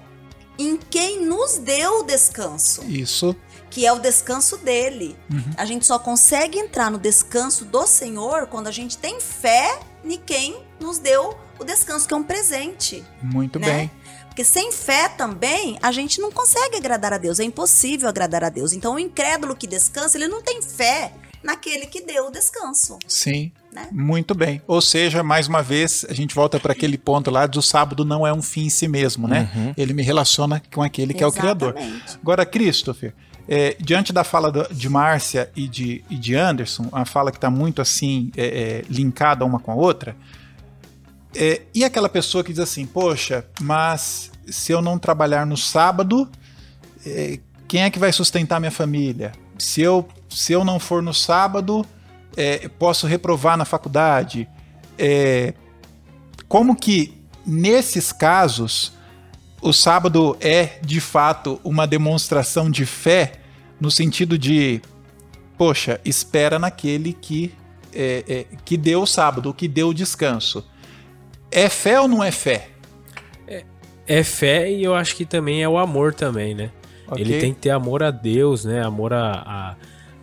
[0.57, 3.35] em quem nos deu o descanso Isso.
[3.71, 5.17] Que é o descanso dele.
[5.31, 5.41] Uhum.
[5.57, 10.17] A gente só consegue entrar no descanso do Senhor quando a gente tem fé em
[10.17, 13.03] quem nos deu o descanso, que é um presente.
[13.23, 13.67] Muito Né?
[13.67, 13.91] bem.
[14.27, 17.39] Porque sem fé também, a gente não consegue agradar a Deus.
[17.39, 18.71] É impossível agradar a Deus.
[18.73, 21.11] Então, o incrédulo que descansa, ele não tem fé
[21.43, 22.97] naquele que deu o descanso.
[23.07, 23.51] Sim.
[23.73, 23.87] Né?
[23.91, 24.61] Muito bem.
[24.67, 28.25] Ou seja, mais uma vez, a gente volta para aquele ponto lá do sábado não
[28.27, 29.49] é um fim em si mesmo, né?
[29.55, 29.73] Uhum.
[29.77, 31.73] Ele me relaciona com aquele que é o Criador.
[31.77, 32.17] Exatamente.
[32.21, 33.13] Agora, Christopher,
[33.47, 37.37] é, diante da fala do- de Márcia e de, e de Anderson, a fala que
[37.37, 40.15] está muito assim é, é, linkada uma com a outra,
[41.35, 46.29] é, e aquela pessoa que diz assim, poxa, mas se eu não trabalhar no sábado,
[47.05, 49.31] é, quem é que vai sustentar minha família?
[49.57, 51.85] Se eu, se eu não for no sábado,
[52.35, 54.47] é, posso reprovar na faculdade?
[54.97, 55.53] É,
[56.47, 58.91] como que nesses casos
[59.61, 63.33] o sábado é de fato uma demonstração de fé
[63.79, 64.81] no sentido de,
[65.57, 67.53] poxa, espera naquele que
[67.93, 70.65] é, é, que deu o sábado, que deu o descanso.
[71.51, 72.69] É fé ou não é fé?
[74.07, 76.71] É fé e eu acho que também é o amor também, né?
[77.07, 77.23] Ok?
[77.23, 78.83] Ele tem que ter amor a Deus, né?
[78.83, 79.75] Amor a, a,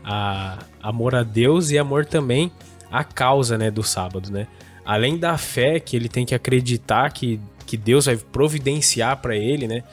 [0.05, 2.51] a- amor a Deus e amor também
[2.91, 4.47] à causa, né, do sábado, né?
[4.85, 9.69] Além da fé que ele tem que acreditar que, que Deus vai providenciar para ele,
[9.69, 9.85] né,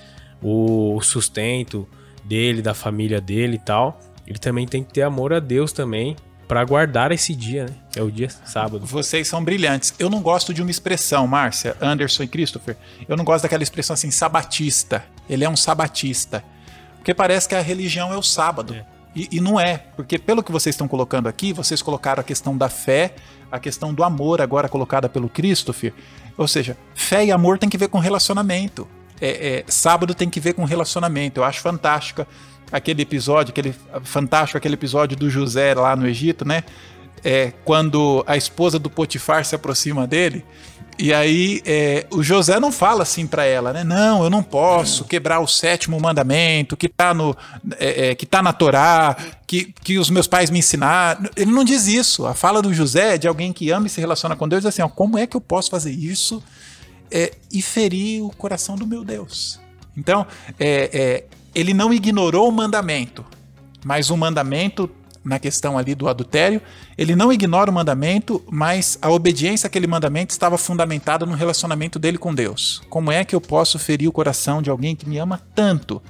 [0.42, 1.86] o sustento
[2.24, 4.00] dele, da família dele e tal.
[4.26, 6.16] Ele também tem que ter amor a Deus também
[6.48, 7.76] para guardar esse dia, né?
[7.96, 8.86] É o dia sábado.
[8.86, 9.94] Vocês são brilhantes.
[10.00, 12.78] Eu não gosto de uma expressão, Márcia, Anderson e Christopher.
[13.10, 15.04] Eu não gosto daquela expressão assim, sabatista.
[15.30, 16.44] Ele é um sabatista.
[16.98, 18.74] Porque parece que a religião é o sábado.
[18.74, 18.86] É.
[19.16, 19.78] E, e não é.
[19.96, 23.16] Porque pelo que vocês estão colocando aqui, vocês colocaram a questão da fé,
[23.52, 25.94] a questão do amor, agora colocada pelo Christopher.
[26.38, 28.88] Ou seja, fé e amor tem que ver com relacionamento.
[29.22, 31.40] É, é, sábado tem que ver com relacionamento.
[31.40, 32.28] Eu acho fantástica
[32.72, 33.74] aquele episódio, aquele
[34.04, 36.64] fantástico aquele episódio do José lá no Egito, né?
[37.26, 40.46] É, quando a esposa do Potifar se aproxima dele.
[40.98, 43.84] E aí é, o José não fala assim pra ela, né?
[43.84, 47.36] Não, eu não posso quebrar o sétimo mandamento que tá no
[47.78, 51.30] é, é, que tá na Torá, que, que os meus pais me ensinaram.
[51.36, 52.26] Ele não diz isso.
[52.26, 54.68] A fala do José é de alguém que ama e se relaciona com Deus, diz
[54.68, 56.42] assim, ó, como é que eu posso fazer isso
[57.12, 59.60] é, e ferir o coração do meu Deus?
[59.98, 60.26] Então,
[60.58, 63.26] é, é, ele não ignorou o mandamento,
[63.84, 64.90] mas o mandamento
[65.26, 66.62] na questão ali do adultério,
[66.96, 72.20] ele não ignora o mandamento, mas a obediência àquele mandamento estava fundamentada no relacionamento dele
[72.20, 72.84] com Deus.
[72.90, 76.02] Como é que eu posso ferir o coração de alguém que me ama tanto?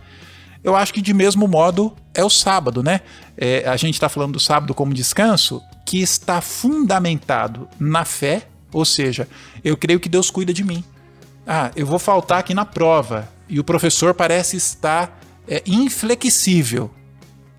[0.62, 3.01] Eu acho que de mesmo modo é o sábado, né?
[3.38, 8.84] É, a gente está falando do sábado como descanso, que está fundamentado na fé, ou
[8.84, 9.28] seja,
[9.63, 10.84] eu creio que Deus cuida de mim.
[11.47, 16.91] Ah, eu vou faltar aqui na prova e o professor parece estar é, inflexível.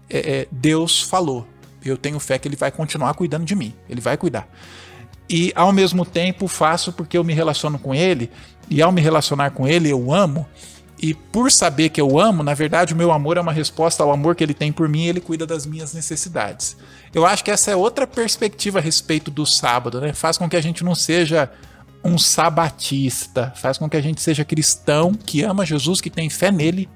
[0.08, 1.46] É, é, Deus falou.
[1.84, 3.72] Eu tenho fé que ele vai continuar cuidando de mim.
[3.88, 4.48] Ele vai cuidar.
[5.28, 8.30] E ao mesmo tempo faço porque eu me relaciono com ele,
[8.70, 10.46] e ao me relacionar com ele eu amo.
[10.98, 14.10] E por saber que eu amo, na verdade o meu amor é uma resposta ao
[14.10, 16.76] amor que ele tem por mim e ele cuida das minhas necessidades.
[17.12, 20.12] Eu acho que essa é outra perspectiva a respeito do sábado, né?
[20.14, 21.50] Faz com que a gente não seja
[22.02, 26.50] um sabatista, faz com que a gente seja cristão que ama Jesus, que tem fé
[26.50, 26.88] nele.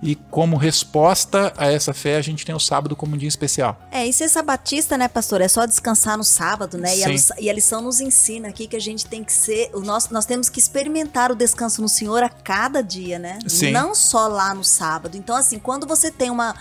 [0.00, 3.76] E como resposta a essa fé, a gente tem o sábado como um dia especial.
[3.90, 5.40] É, e ser sabatista, né, pastor?
[5.40, 6.96] É só descansar no sábado, né?
[6.96, 9.70] E a, lição- e a lição nos ensina aqui que a gente tem que ser.
[9.74, 13.40] O nosso, nós temos que experimentar o descanso no Senhor a cada dia, né?
[13.48, 13.72] Sim.
[13.72, 15.16] Não só lá no sábado.
[15.16, 16.54] Então, assim, quando você tem uma.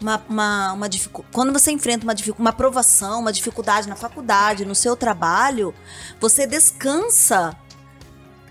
[0.00, 4.64] Uma, uma, uma dificu- quando você enfrenta uma, dificu- uma aprovação, uma dificuldade na faculdade,
[4.64, 5.72] no seu trabalho,
[6.20, 7.56] você descansa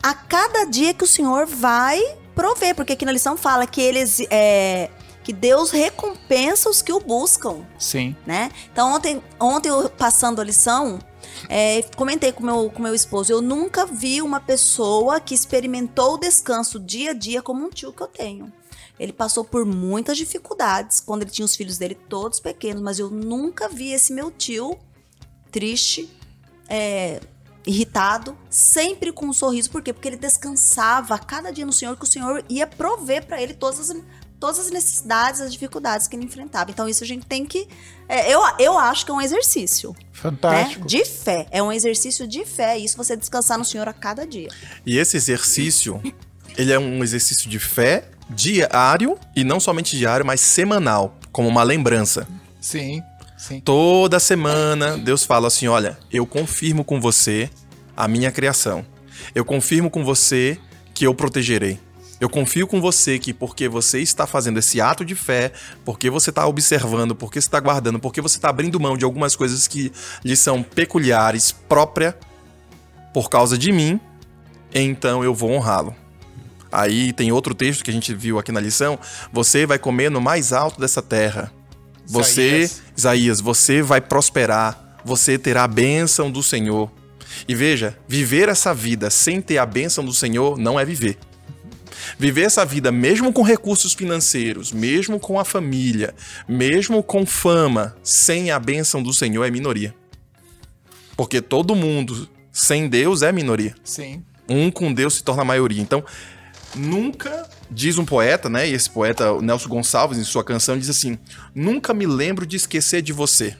[0.01, 2.01] a cada dia que o Senhor vai
[2.35, 4.89] prover, porque aqui na lição fala que eles é,
[5.23, 8.15] que Deus recompensa os que o buscam, Sim.
[8.25, 8.51] né?
[8.71, 10.99] Então ontem, ontem eu passando a lição,
[11.49, 16.17] é, comentei com meu, com meu esposo, eu nunca vi uma pessoa que experimentou o
[16.17, 18.51] descanso dia a dia como um tio que eu tenho.
[18.99, 23.09] Ele passou por muitas dificuldades quando ele tinha os filhos dele todos pequenos, mas eu
[23.09, 24.77] nunca vi esse meu tio
[25.51, 26.09] triste,
[26.67, 27.19] é,
[27.65, 29.69] irritado, sempre com um sorriso.
[29.69, 29.93] Por quê?
[29.93, 33.53] Porque ele descansava a cada dia no Senhor, que o Senhor ia prover para ele
[33.53, 33.97] todas as,
[34.39, 36.69] todas as necessidades, as dificuldades que ele enfrentava.
[36.69, 37.67] Então, isso a gente tem que.
[38.07, 39.91] é, eu, eu acho que é um exercício.
[39.91, 40.05] Né?
[40.11, 40.85] Fantástico.
[40.85, 41.47] De fé.
[41.51, 42.77] É um exercício de fé.
[42.77, 44.49] Isso você descansar no Senhor a cada dia.
[44.85, 46.01] E esse exercício,
[46.57, 51.63] ele é um exercício de fé diário e não somente diário, mas semanal, como uma
[51.63, 52.27] lembrança.
[52.59, 53.03] Sim,
[53.43, 53.59] sim.
[53.59, 57.49] Toda semana Deus fala assim: olha, eu confirmo com você
[57.95, 58.85] a minha criação.
[59.35, 60.57] Eu confirmo com você
[60.93, 61.79] que eu protegerei.
[62.21, 65.51] Eu confio com você que porque você está fazendo esse ato de fé,
[65.83, 69.35] porque você está observando, porque você está guardando, porque você está abrindo mão de algumas
[69.35, 69.91] coisas que
[70.23, 72.17] lhe são peculiares, própria,
[73.13, 73.99] por causa de mim,
[74.73, 75.93] então eu vou honrá-lo.
[76.71, 78.97] Aí tem outro texto que a gente viu aqui na lição:
[79.31, 81.51] você vai comer no mais alto dessa terra.
[82.05, 82.82] Você, Isaías.
[82.95, 86.91] Isaías, você vai prosperar, você terá a bênção do Senhor.
[87.47, 91.17] E veja, viver essa vida sem ter a bênção do Senhor não é viver.
[92.17, 96.13] Viver essa vida mesmo com recursos financeiros, mesmo com a família,
[96.47, 99.95] mesmo com fama, sem a bênção do Senhor é minoria.
[101.15, 103.75] Porque todo mundo sem Deus é minoria.
[103.83, 104.23] Sim.
[104.47, 105.81] Um com Deus se torna maioria.
[105.81, 106.03] Então,
[106.75, 108.69] nunca, diz um poeta, né?
[108.69, 111.17] E esse poeta, o Nelson Gonçalves, em sua canção, diz assim:
[111.53, 113.55] Nunca me lembro de esquecer de você.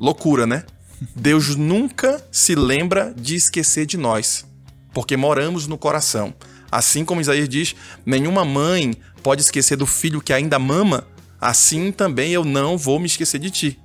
[0.00, 0.64] Loucura, né?
[1.14, 4.46] Deus nunca se lembra de esquecer de nós,
[4.92, 6.34] porque moramos no coração.
[6.70, 11.06] Assim como Isaías diz: nenhuma mãe pode esquecer do filho que ainda mama,
[11.40, 13.78] assim também eu não vou me esquecer de ti.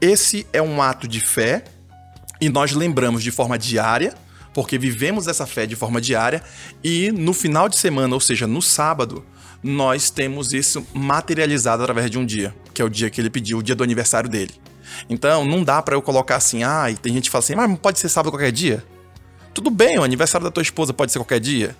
[0.00, 1.64] Esse é um ato de fé
[2.40, 4.14] e nós lembramos de forma diária,
[4.56, 6.42] porque vivemos essa fé de forma diária,
[6.82, 9.22] e no final de semana, ou seja, no sábado,
[9.62, 13.58] nós temos isso materializado através de um dia, que é o dia que ele pediu,
[13.58, 14.54] o dia do aniversário dele.
[15.10, 17.78] Então, não dá pra eu colocar assim, ah, e tem gente que fala assim, mas
[17.78, 18.82] pode ser sábado qualquer dia?
[19.52, 21.76] Tudo bem, o aniversário da tua esposa pode ser qualquer dia?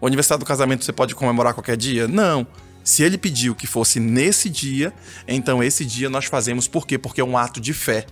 [0.00, 2.06] O aniversário do casamento você pode comemorar qualquer dia?
[2.06, 2.46] Não.
[2.84, 4.92] Se ele pediu que fosse nesse dia,
[5.26, 6.96] então esse dia nós fazemos por quê?
[6.96, 8.06] Porque é um ato de fé.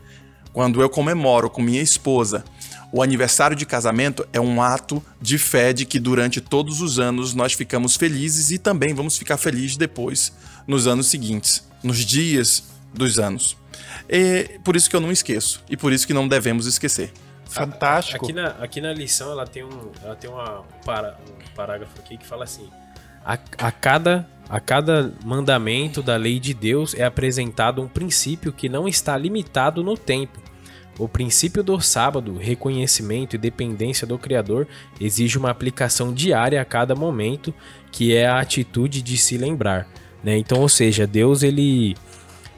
[0.57, 2.43] Quando eu comemoro com minha esposa
[2.91, 7.35] o aniversário de casamento, é um ato de fé de que durante todos os anos
[7.35, 10.33] nós ficamos felizes e também vamos ficar felizes depois,
[10.67, 12.65] nos anos seguintes, nos dias
[12.95, 13.55] dos anos.
[14.09, 17.13] E por isso que eu não esqueço e por isso que não devemos esquecer.
[17.45, 18.25] Fantástico.
[18.25, 21.99] Aqui na, aqui na lição ela tem um, ela tem uma, um, para, um parágrafo
[21.99, 22.67] aqui que fala assim:
[23.23, 28.69] a, a, cada, a cada mandamento da lei de Deus é apresentado um princípio que
[28.69, 30.41] não está limitado no tempo.
[30.99, 34.67] O princípio do sábado, reconhecimento e dependência do Criador
[35.01, 37.53] exige uma aplicação diária a cada momento,
[37.93, 39.87] que é a atitude de se lembrar.
[40.25, 40.39] Né?
[40.39, 41.95] Então, ou seja, Deus ele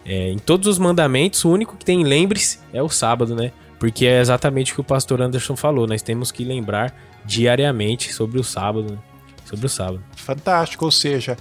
[0.09, 3.53] é, em todos os mandamentos, o único que tem lembre-se é o sábado, né?
[3.79, 5.87] Porque é exatamente o que o pastor Anderson falou.
[5.87, 6.95] Nós temos que lembrar
[7.27, 8.99] diariamente sobre o sábado, né?
[9.45, 10.03] Sobre o sábado.
[10.17, 10.87] Fantástico.
[10.87, 11.37] Ou seja,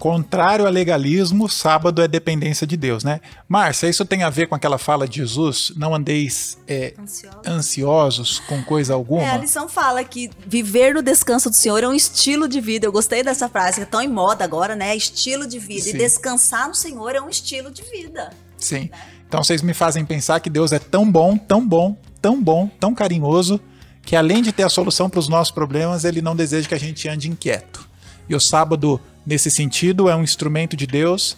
[0.00, 3.20] contrário ao legalismo, sábado é dependência de Deus, né?
[3.46, 5.74] Márcia, isso tem a ver com aquela fala de Jesus?
[5.76, 7.40] Não andeis é, Ansiosa.
[7.46, 9.22] ansiosos com coisa alguma?
[9.22, 12.86] É, a lição fala que viver no descanso do Senhor é um estilo de vida.
[12.86, 14.96] Eu gostei dessa frase, que é tão em moda agora, né?
[14.96, 15.82] Estilo de vida.
[15.82, 15.90] Sim.
[15.90, 18.30] E descansar no Senhor é um estilo de vida.
[18.56, 18.88] Sim.
[19.28, 22.94] Então vocês me fazem pensar que Deus é tão bom, tão bom, tão bom, tão
[22.94, 23.60] carinhoso,
[24.02, 26.80] que além de ter a solução para os nossos problemas, ele não deseja que a
[26.80, 27.86] gente ande inquieto.
[28.30, 31.36] E o sábado, nesse sentido, é um instrumento de Deus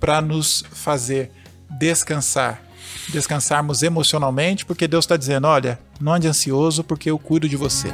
[0.00, 1.30] para nos fazer
[1.78, 2.62] descansar.
[3.08, 7.88] Descansarmos emocionalmente, porque Deus está dizendo: olha, não ande ansioso, porque eu cuido de você.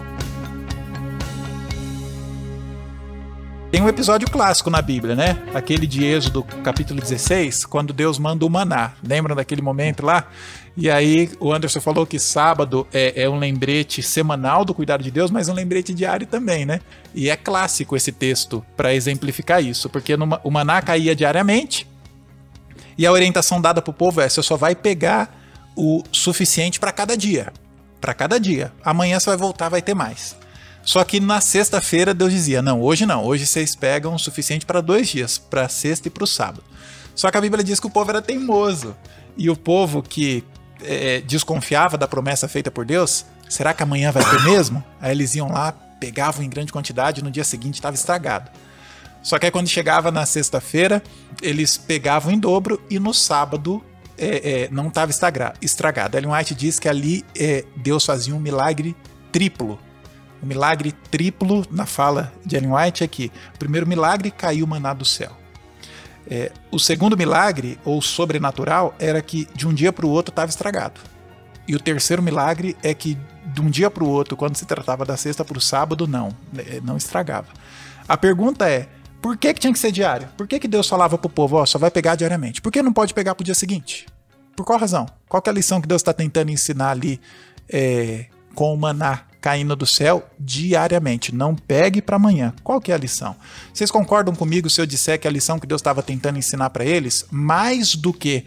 [3.81, 5.43] Tem um episódio clássico na Bíblia, né?
[5.55, 8.93] Aquele de Êxodo, capítulo 16, quando Deus manda o maná.
[9.03, 10.27] Lembram daquele momento lá?
[10.77, 15.11] E aí o Anderson falou que sábado é, é um lembrete semanal do cuidado de
[15.11, 16.83] Deus, mas um lembrete diário também, né?
[17.15, 21.87] E é clássico esse texto para exemplificar isso, porque numa- o maná caía diariamente
[22.99, 25.35] e a orientação dada para o povo é: você só vai pegar
[25.75, 27.51] o suficiente para cada dia.
[27.99, 28.75] Para cada dia.
[28.85, 30.37] Amanhã você vai voltar, vai ter mais.
[30.83, 34.81] Só que na sexta-feira Deus dizia: não, hoje não, hoje vocês pegam o suficiente para
[34.81, 36.65] dois dias, para sexta e para o sábado.
[37.15, 38.97] Só que a Bíblia diz que o povo era teimoso.
[39.37, 40.45] E o povo que
[40.83, 44.83] eh, desconfiava da promessa feita por Deus, será que amanhã vai ter mesmo?
[45.01, 48.51] Aí eles iam lá, pegavam em grande quantidade e no dia seguinte estava estragado.
[49.23, 51.03] Só que aí quando chegava na sexta-feira,
[51.43, 53.85] eles pegavam em dobro e no sábado
[54.17, 55.13] é, é, não estava
[55.61, 56.17] estragado.
[56.17, 58.97] Ellen White diz que ali é, Deus fazia um milagre
[59.31, 59.79] triplo.
[60.43, 64.95] O milagre triplo, na fala de Ellen White, é que o primeiro milagre caiu maná
[64.95, 65.33] do céu.
[66.29, 70.49] É, o segundo milagre, ou sobrenatural, era que de um dia para o outro estava
[70.49, 71.01] estragado.
[71.67, 75.05] E o terceiro milagre é que de um dia para o outro, quando se tratava
[75.05, 77.49] da sexta para o sábado, não, é, não estragava.
[78.09, 78.89] A pergunta é,
[79.21, 80.29] por que, que tinha que ser diário?
[80.37, 82.63] Por que, que Deus falava para o povo, só vai pegar diariamente?
[82.63, 84.07] Por que não pode pegar para o dia seguinte?
[84.57, 85.07] Por qual razão?
[85.29, 87.21] Qual é a lição que Deus está tentando ensinar ali
[87.69, 91.35] é, com o maná caindo do céu diariamente?
[91.35, 92.53] Não pegue para amanhã.
[92.63, 93.35] Qual que é a lição?
[93.73, 96.85] Vocês concordam comigo se eu disser que a lição que Deus estava tentando ensinar para
[96.85, 98.45] eles, mais do que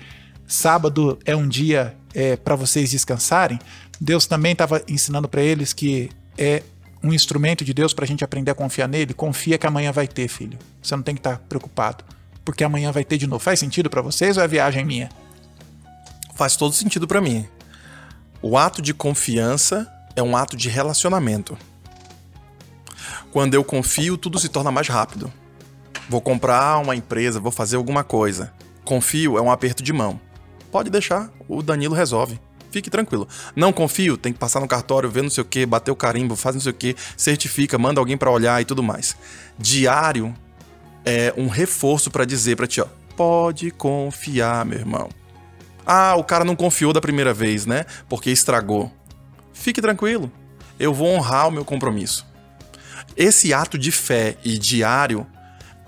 [0.48, 3.60] sábado é um dia é, para vocês descansarem,
[4.00, 6.64] Deus também estava ensinando para eles que é
[7.04, 10.08] um instrumento de Deus para a gente aprender a confiar nele, confia que amanhã vai
[10.08, 10.58] ter, filho.
[10.82, 12.04] Você não tem que estar tá preocupado,
[12.46, 13.44] porque amanhã vai ter de novo.
[13.44, 15.10] Faz sentido para vocês ou é viagem minha?
[16.36, 17.46] Faz todo sentido para mim.
[18.42, 21.58] O ato de confiança é um ato de relacionamento.
[23.32, 25.32] Quando eu confio, tudo se torna mais rápido.
[26.08, 28.54] Vou comprar uma empresa, vou fazer alguma coisa.
[28.84, 30.20] Confio é um aperto de mão.
[30.72, 32.40] Pode deixar, o Danilo resolve.
[32.72, 33.28] Fique tranquilo.
[33.56, 36.36] Não confio, tem que passar no cartório, ver não sei o que, bater o carimbo,
[36.36, 39.16] faz não sei o que, certifica, manda alguém para olhar e tudo mais.
[39.58, 40.34] Diário
[41.06, 45.10] é um reforço para dizer para ti, ó, pode confiar, meu irmão.
[45.86, 47.86] Ah, o cara não confiou da primeira vez, né?
[48.10, 48.92] Porque estragou.
[49.54, 50.32] Fique tranquilo.
[50.80, 52.26] Eu vou honrar o meu compromisso.
[53.16, 55.26] Esse ato de fé e diário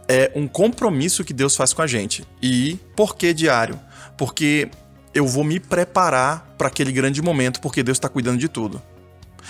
[0.07, 2.25] é um compromisso que Deus faz com a gente.
[2.41, 3.79] E por que diário?
[4.17, 4.69] Porque
[5.13, 8.81] eu vou me preparar para aquele grande momento, porque Deus está cuidando de tudo.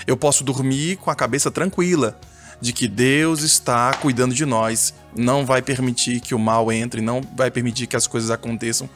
[0.08, 2.20] Eu posso dormir com a cabeça tranquila
[2.62, 7.22] de que Deus está cuidando de nós, não vai permitir que o mal entre, não
[7.36, 8.90] vai permitir que as coisas aconteçam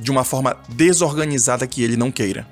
[0.00, 2.46] de uma forma desorganizada que ele não queira.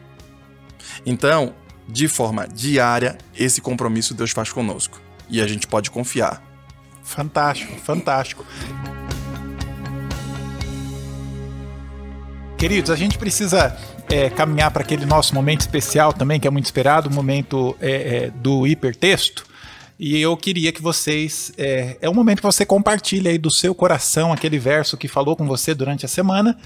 [1.06, 1.54] Então,
[1.88, 6.42] de forma diária, esse compromisso Deus faz conosco e a gente pode confiar.
[7.02, 8.46] Fantástico, fantástico.
[12.56, 13.76] Queridos, a gente precisa
[14.08, 17.90] é, caminhar para aquele nosso momento especial também, que é muito esperado, o momento é,
[17.90, 19.44] é, do hipertexto.
[19.98, 21.52] E eu queria que vocês.
[21.56, 25.36] É, é um momento que você compartilhe aí do seu coração aquele verso que falou
[25.36, 26.56] com você durante a semana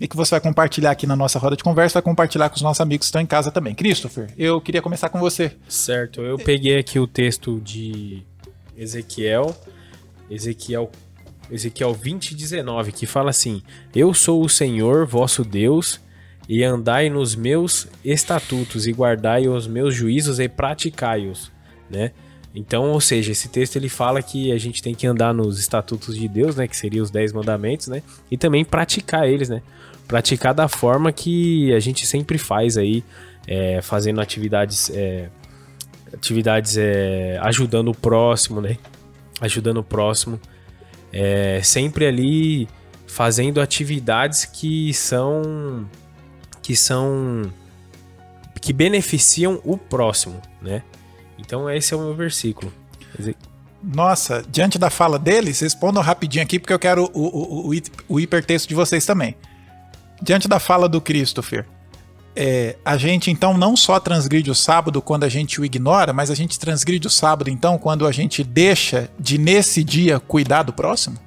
[0.00, 2.62] e que você vai compartilhar aqui na nossa roda de conversa, vai compartilhar com os
[2.62, 3.74] nossos amigos que estão em casa também.
[3.74, 5.52] Christopher, eu queria começar com você.
[5.68, 8.22] Certo, eu peguei aqui o texto de
[8.76, 9.54] Ezequiel,
[10.30, 10.90] Ezequiel
[11.50, 13.62] Ezequiel 20, 19, que fala assim:
[13.94, 16.00] Eu sou o Senhor vosso Deus,
[16.48, 21.52] e andai nos meus estatutos, e guardai os meus juízos e praticai-os,
[21.90, 22.12] né?
[22.54, 26.16] Então, ou seja, esse texto ele fala que a gente tem que andar nos estatutos
[26.16, 29.62] de Deus, né, que seriam os dez mandamentos, né, e também praticar eles, né,
[30.06, 33.02] praticar da forma que a gente sempre faz aí,
[33.46, 35.30] é, fazendo atividades, é,
[36.12, 38.76] atividades é, ajudando o próximo, né,
[39.40, 40.38] ajudando o próximo,
[41.10, 42.68] é, sempre ali
[43.06, 45.86] fazendo atividades que são
[46.62, 47.52] que são
[48.60, 50.82] que beneficiam o próximo, né?
[51.44, 52.72] Então esse é o meu versículo.
[53.82, 58.20] Nossa, diante da fala deles, respondam rapidinho aqui porque eu quero o, o, o, o
[58.20, 59.34] hipertexto de vocês também.
[60.22, 61.66] Diante da fala do Christopher,
[62.34, 66.30] é, a gente então não só transgride o sábado quando a gente o ignora, mas
[66.30, 70.72] a gente transgride o sábado então quando a gente deixa de nesse dia cuidar do
[70.72, 71.18] próximo?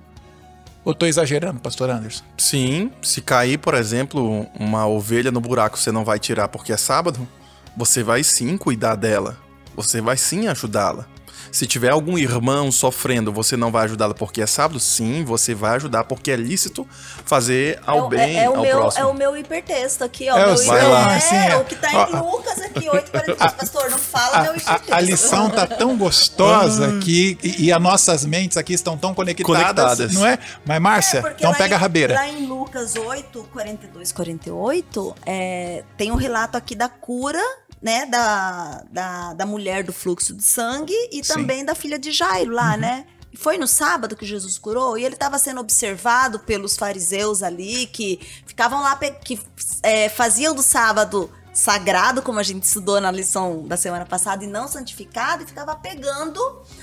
[0.85, 2.23] Ou estou exagerando, pastor Anderson?
[2.37, 6.77] Sim, se cair, por exemplo, uma ovelha no buraco, você não vai tirar porque é
[6.77, 7.27] sábado,
[7.75, 9.44] você vai sim cuidar dela.
[9.75, 11.07] Você vai sim ajudá-la.
[11.55, 14.77] Se tiver algum irmão sofrendo, você não vai ajudá-lo porque é sábado?
[14.77, 16.85] Sim, você vai ajudar porque é lícito
[17.23, 19.03] fazer ao é, bem é, é o ao meu, próximo.
[19.03, 20.37] É o meu hipertexto aqui, ó.
[20.37, 21.17] É, meu vai lá.
[21.17, 23.37] É, é, o que tá em Lucas aqui, 8,42.
[23.55, 24.93] Pastor, não fala a, meu hipertexto.
[24.93, 26.99] A, a lição tá tão gostosa ah.
[26.99, 30.13] que, e, e, as nossas mentes aqui estão tão conectadas, conectadas.
[30.13, 30.37] não é?
[30.65, 32.15] Mas, Márcia, é, então pega em, a rabeira.
[32.15, 37.41] Lá em Lucas 8, 42, 48, é, tem um relato aqui da cura
[37.85, 41.33] né, da, da, da mulher do fluxo de sangue e Sim.
[41.33, 42.77] também da filha de Jairo lá, uhum.
[42.77, 43.05] né?
[43.35, 48.19] Foi no sábado que Jesus curou e ele estava sendo observado pelos fariseus ali que
[48.47, 49.39] ficavam lá, que
[49.83, 54.47] é, faziam do sábado sagrado, como a gente estudou na lição da semana passada, e
[54.47, 56.39] não santificado, e ficava pegando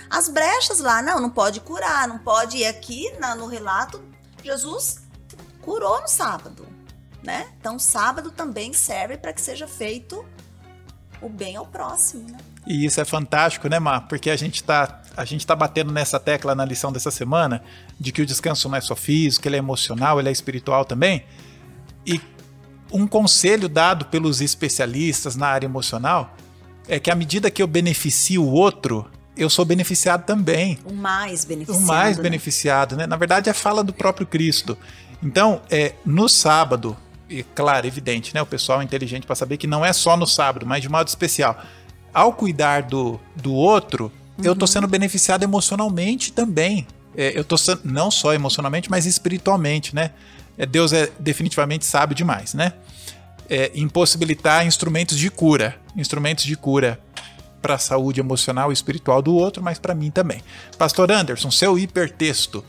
[0.09, 1.03] as brechas lá.
[1.03, 2.59] Não, não pode curar, não pode.
[2.59, 4.01] E aqui na, no relato,
[4.45, 5.01] Jesus
[5.63, 6.65] curou no sábado,
[7.25, 7.49] né?
[7.59, 10.25] Então, sábado também serve para que seja feito
[11.23, 12.39] o bem ao próximo, né?
[12.67, 14.07] E isso é fantástico, né, Mar?
[14.09, 17.63] Porque a gente está a gente está batendo nessa tecla na lição dessa semana
[18.01, 21.25] de que o descanso não é só físico, ele é emocional, ele é espiritual também.
[22.07, 22.21] E
[22.91, 26.35] um conselho dado pelos especialistas na área emocional
[26.89, 29.07] é que à medida que eu beneficio o outro,
[29.37, 30.79] eu sou beneficiado também.
[30.85, 31.85] O mais beneficiado.
[31.85, 32.23] O mais né?
[32.23, 33.07] beneficiado, né?
[33.07, 34.77] Na verdade, é a fala do próprio Cristo.
[35.23, 36.97] Então, é, no sábado,
[37.33, 38.43] e claro, evidente, né?
[38.43, 41.09] O pessoal é inteligente para saber que não é só no sábado, mas de modo
[41.09, 41.61] especial.
[42.13, 44.45] Ao cuidar do, do outro, uhum.
[44.45, 46.87] eu tô sendo beneficiado emocionalmente também.
[47.17, 50.11] É, eu tô sendo, não só emocionalmente, mas espiritualmente, né?
[50.59, 52.75] É, Deus é definitivamente sábio demais, né?
[53.49, 57.01] É, impossibilitar instrumentos de cura, instrumentos de cura
[57.61, 60.43] para a saúde emocional e espiritual do outro, mas para mim também.
[60.77, 62.65] Pastor Anderson, seu hipertexto.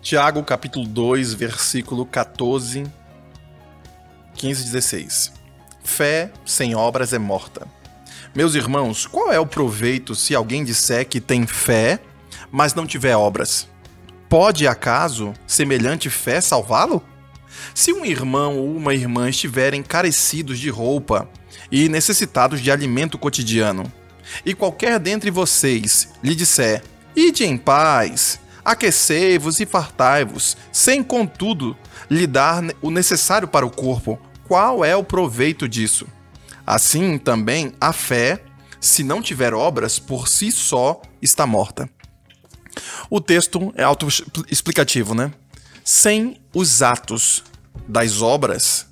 [0.00, 2.84] Tiago, capítulo 2, versículo 14,
[4.38, 5.32] 15 e 16.
[5.82, 7.66] Fé sem obras é morta.
[8.34, 11.98] Meus irmãos, qual é o proveito se alguém disser que tem fé,
[12.50, 13.66] mas não tiver obras?
[14.28, 17.02] Pode acaso semelhante fé salvá-lo?
[17.74, 21.28] Se um irmão ou uma irmã estiverem carecidos de roupa
[21.72, 23.90] e necessitados de alimento cotidiano,
[24.44, 26.84] e qualquer dentre vocês lhe disser:
[27.16, 31.76] Ide em paz, aquecei-vos e fartai-vos, sem contudo
[32.08, 34.18] lhe dar o necessário para o corpo,
[34.48, 36.06] qual é o proveito disso?
[36.66, 38.42] Assim também a fé,
[38.80, 41.88] se não tiver obras, por si só está morta.
[43.10, 45.30] O texto é autoexplicativo, né?
[45.84, 47.44] Sem os atos
[47.86, 48.86] das obras,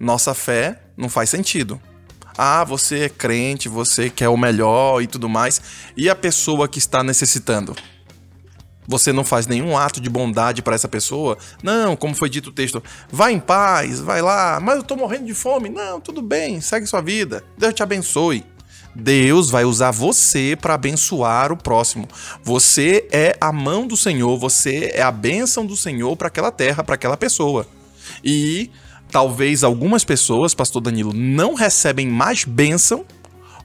[0.00, 1.80] nossa fé não faz sentido.
[2.36, 5.60] Ah, você é crente, você quer o melhor e tudo mais.
[5.96, 7.76] E a pessoa que está necessitando?
[8.86, 11.38] Você não faz nenhum ato de bondade para essa pessoa?
[11.62, 15.26] Não, como foi dito o texto, vai em paz, vai lá, mas eu tô morrendo
[15.26, 15.68] de fome.
[15.68, 17.42] Não, tudo bem, segue sua vida.
[17.56, 18.44] Deus te abençoe.
[18.94, 22.08] Deus vai usar você para abençoar o próximo.
[22.42, 26.84] Você é a mão do Senhor, você é a bênção do Senhor para aquela terra,
[26.84, 27.66] para aquela pessoa.
[28.22, 28.70] E
[29.10, 33.04] talvez algumas pessoas, pastor Danilo, não recebem mais bênção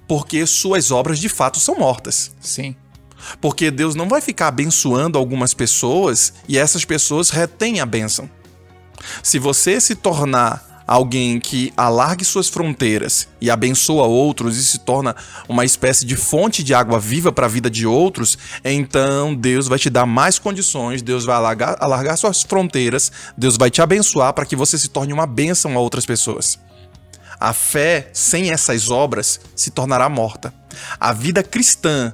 [0.07, 2.31] porque suas obras de fato são mortas.
[2.39, 2.75] Sim.
[3.41, 8.29] Porque Deus não vai ficar abençoando algumas pessoas e essas pessoas retêm a bênção.
[9.23, 15.15] Se você se tornar alguém que alargue suas fronteiras e abençoa outros e se torna
[15.47, 19.77] uma espécie de fonte de água viva para a vida de outros, então Deus vai
[19.77, 24.47] te dar mais condições, Deus vai alargar, alargar suas fronteiras, Deus vai te abençoar para
[24.47, 26.57] que você se torne uma bênção a outras pessoas.
[27.39, 30.51] A fé sem essas obras se tornará morta.
[30.99, 32.13] A vida cristã,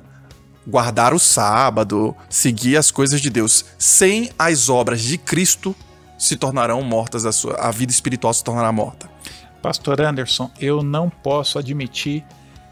[0.67, 5.75] guardar o sábado, seguir as coisas de Deus, sem as obras de Cristo,
[6.17, 9.09] se tornarão mortas, a, sua, a vida espiritual se tornará morta.
[9.61, 12.23] Pastor Anderson, eu não posso admitir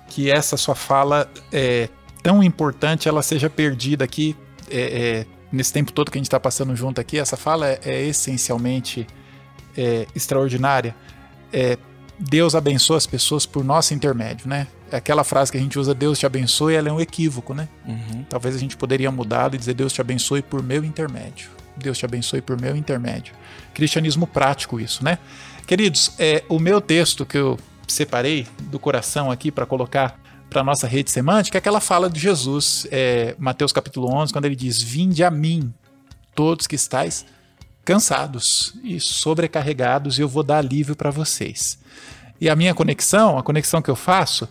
[0.08, 1.90] que essa sua fala é
[2.22, 4.36] tão importante, ela seja perdida aqui
[4.70, 7.20] é, é, nesse tempo todo que a gente está passando junto aqui.
[7.20, 9.08] Essa fala é, é essencialmente
[9.78, 10.96] é, extraordinária.
[11.52, 11.78] É,
[12.30, 14.68] Deus abençoa as pessoas por nosso intermédio, né?
[14.92, 17.68] Aquela frase que a gente usa, Deus te abençoe, ela é um equívoco, né?
[17.86, 18.24] Uhum.
[18.30, 21.50] Talvez a gente poderia mudar e dizer Deus te abençoe por meu intermédio.
[21.76, 23.34] Deus te abençoe por meu intermédio.
[23.74, 25.18] Cristianismo prático, isso, né?
[25.68, 30.18] Queridos, é, o meu texto que eu separei do coração aqui para colocar
[30.50, 34.56] para nossa rede semântica é aquela fala de Jesus, é, Mateus capítulo 11, quando ele
[34.56, 35.74] diz: Vinde a mim,
[36.34, 37.26] todos que estáis
[37.84, 41.78] cansados e sobrecarregados, e eu vou dar alívio para vocês.
[42.44, 44.50] E a minha conexão, a conexão que eu faço,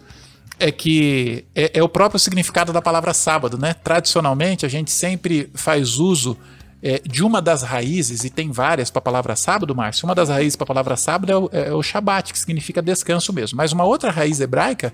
[0.58, 3.74] é que é, é, o próprio significado da palavra sábado, né?
[3.74, 6.34] Tradicionalmente, a gente sempre faz uso
[6.82, 10.30] é, de uma das raízes, e tem várias para a palavra sábado, Márcio, uma das
[10.30, 13.58] raízes para a palavra sábado é o, é o Shabat, que significa descanso mesmo.
[13.58, 14.90] Mas uma outra raiz hebraica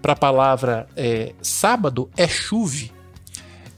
[0.00, 2.90] para a palavra é, sábado é chuve.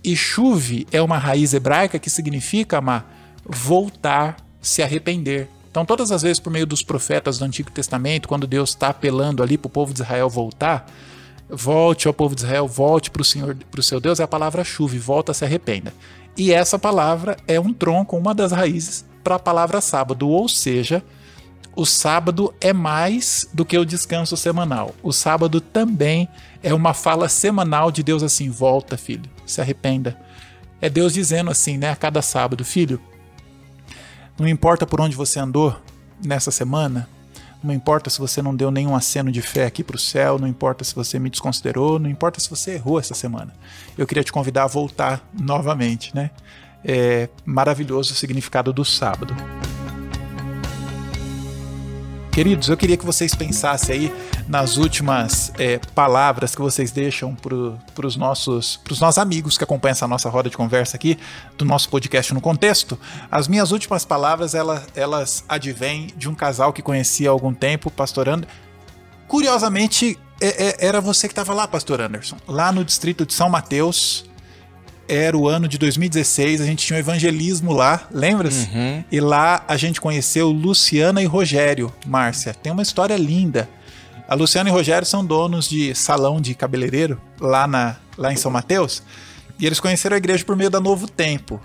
[0.05, 3.05] E chuve é uma raiz hebraica que significa, Amar,
[3.45, 5.49] voltar, se arrepender.
[5.71, 9.43] Então, todas as vezes, por meio dos profetas do Antigo Testamento, quando Deus está apelando
[9.43, 10.91] ali para o povo de Israel voltar,
[11.49, 14.29] volte ao povo de Israel, volte para o Senhor, para o seu Deus, é a
[14.29, 15.95] palavra chuve, volta, se arrependa.
[16.37, 21.05] E essa palavra é um tronco, uma das raízes para a palavra sábado, ou seja,
[21.77, 24.95] o sábado é mais do que o descanso semanal.
[25.03, 26.29] O sábado também
[26.62, 30.18] é uma fala semanal de Deus assim: volta, filho, se arrependa.
[30.81, 33.01] É Deus dizendo assim, né, a cada sábado: filho,
[34.41, 35.76] não importa por onde você andou
[36.24, 37.09] nessa semana,
[37.62, 40.49] não importa se você não deu nenhum aceno de fé aqui para o céu, não
[40.49, 43.53] importa se você me desconsiderou, não importa se você errou essa semana.
[43.99, 46.30] Eu queria te convidar a voltar novamente, né?
[46.82, 49.36] É maravilhoso o significado do sábado.
[52.33, 54.14] Queridos, eu queria que vocês pensassem aí
[54.47, 59.93] nas últimas é, palavras que vocês deixam para os nossos, pros nossos amigos que acompanham
[59.93, 61.18] essa nossa roda de conversa aqui,
[61.59, 62.97] do nosso podcast no contexto.
[63.31, 67.91] As minhas últimas palavras, elas, elas advêm de um casal que conhecia há algum tempo,
[67.91, 68.47] pastorando.
[69.26, 73.51] Curiosamente, é, é, era você que estava lá, pastor Anderson, lá no distrito de São
[73.51, 74.24] Mateus,
[75.11, 78.69] era o ano de 2016, a gente tinha um evangelismo lá, lembra-se?
[78.69, 79.05] Uhum.
[79.11, 82.55] E lá a gente conheceu Luciana e Rogério, Márcia.
[82.55, 83.69] Tem uma história linda.
[84.29, 88.51] A Luciana e Rogério são donos de salão de cabeleireiro lá, na, lá em São
[88.51, 89.03] Mateus.
[89.59, 91.61] E eles conheceram a igreja por meio da Novo Tempo.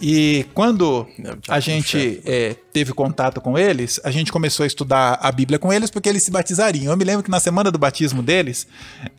[0.00, 1.08] E quando
[1.48, 5.72] a gente é, teve contato com eles, a gente começou a estudar a Bíblia com
[5.72, 6.92] eles porque eles se batizariam.
[6.92, 8.68] Eu me lembro que na semana do batismo deles,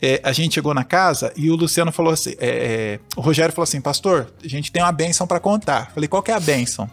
[0.00, 3.54] é, a gente chegou na casa e o Luciano falou assim: é, é o Rogério
[3.54, 5.90] falou assim, pastor, a gente tem uma bênção para contar.
[5.92, 6.90] Falei, qual que é a bênção?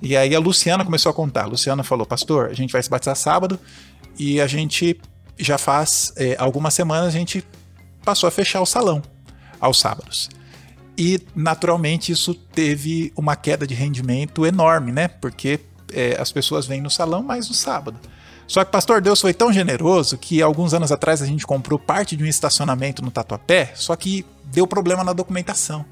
[0.00, 1.42] E aí a Luciana começou a contar.
[1.42, 3.60] A Luciana falou, pastor, a gente vai se batizar sábado
[4.18, 4.98] e a gente
[5.38, 7.44] já faz é, algumas semanas a gente
[8.02, 9.02] passou a fechar o salão
[9.60, 10.30] aos sábados.
[11.02, 15.08] E, naturalmente, isso teve uma queda de rendimento enorme, né?
[15.08, 15.58] Porque
[15.94, 17.98] é, as pessoas vêm no salão mais no sábado.
[18.46, 22.14] Só que Pastor Deus foi tão generoso que alguns anos atrás a gente comprou parte
[22.14, 25.86] de um estacionamento no Tatuapé, só que deu problema na documentação.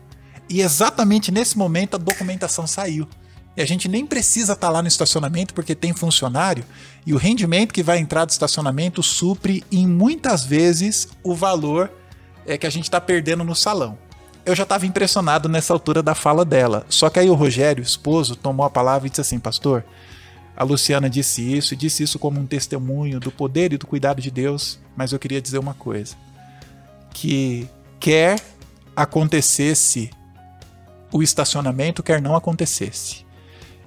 [0.47, 3.09] E exatamente nesse momento a documentação saiu.
[3.57, 6.67] E a gente nem precisa estar tá lá no estacionamento porque tem funcionário
[7.07, 11.91] e o rendimento que vai entrar do estacionamento supre em muitas vezes o valor
[12.47, 13.97] é, que a gente está perdendo no salão
[14.49, 16.87] eu já estava impressionado nessa altura da fala dela.
[16.89, 19.85] Só que aí o Rogério, esposo, tomou a palavra e disse assim: Pastor,
[20.57, 24.23] a Luciana disse isso e disse isso como um testemunho do poder e do cuidado
[24.23, 26.17] de Deus, mas eu queria dizer uma coisa:
[27.13, 27.69] que
[28.01, 28.41] quer
[28.97, 30.11] acontecesse
[31.13, 33.27] o estacionamento, quer não acontecesse.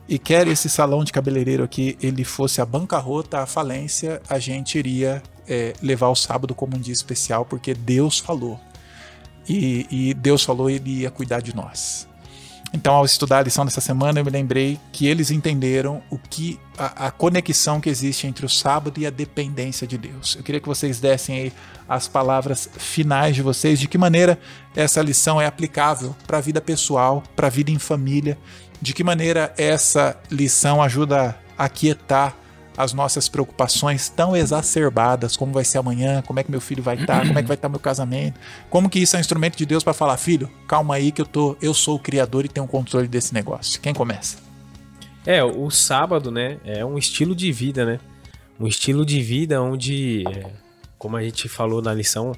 [0.08, 4.78] E quer esse salão de cabeleireiro aqui ele fosse a bancarrota, a falência, a gente
[4.78, 8.60] iria é, levar o sábado como um dia especial, porque Deus falou.
[9.48, 12.08] E, e Deus falou ele ia cuidar de nós.
[12.74, 16.58] Então, ao estudar a lição dessa semana, eu me lembrei que eles entenderam o que
[16.78, 20.36] a, a, conexão que existe entre o sábado e a dependência de Deus.
[20.38, 21.54] Eu queria que vocês dessem aí
[21.88, 24.40] as palavras finais de vocês, de que maneira
[24.74, 28.38] essa lição é aplicável para a vida pessoal, para a vida em família,
[28.82, 32.36] de que maneira essa lição ajuda a aquietar
[32.82, 36.96] as nossas preocupações tão exacerbadas, como vai ser amanhã, como é que meu filho vai
[36.96, 39.66] estar, como é que vai estar meu casamento, como que isso é um instrumento de
[39.66, 42.66] Deus para falar, filho, calma aí que eu tô, eu sou o criador e tenho
[42.66, 43.80] o controle desse negócio.
[43.80, 44.38] Quem começa?
[45.26, 48.00] É, o sábado, né, é um estilo de vida, né?
[48.60, 50.50] Um estilo de vida onde, é,
[50.98, 52.32] como a gente falou na lição,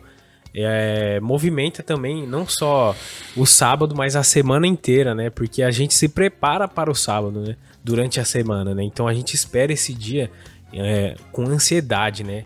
[0.56, 2.96] é, movimenta também não só
[3.36, 5.30] o sábado, mas a semana inteira, né?
[5.30, 7.56] Porque a gente se prepara para o sábado, né?
[7.84, 8.84] durante a semana, né?
[8.84, 10.32] Então a gente espera esse dia
[10.72, 12.44] é, com ansiedade, né?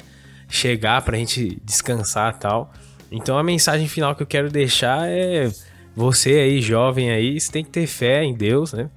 [0.50, 2.74] Chegar pra gente descansar tal.
[3.12, 5.52] Então a mensagem final que eu quero deixar é
[5.96, 8.90] você aí, jovem aí, você tem que ter fé em Deus, né?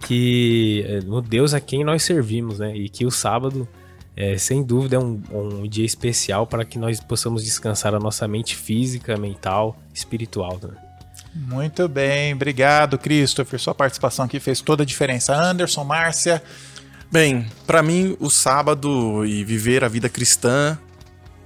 [0.00, 2.76] Que é, no Deus a quem nós servimos, né?
[2.76, 3.66] E que o sábado,
[4.20, 8.26] é, sem dúvida, é um, um dia especial para que nós possamos descansar a nossa
[8.26, 10.58] mente física, mental, espiritual.
[10.60, 10.70] Né?
[11.32, 13.60] Muito bem, obrigado, Christopher.
[13.60, 15.36] Sua participação aqui fez toda a diferença.
[15.36, 16.42] Anderson, Márcia.
[17.12, 20.76] Bem, para mim, o sábado e viver a vida cristã,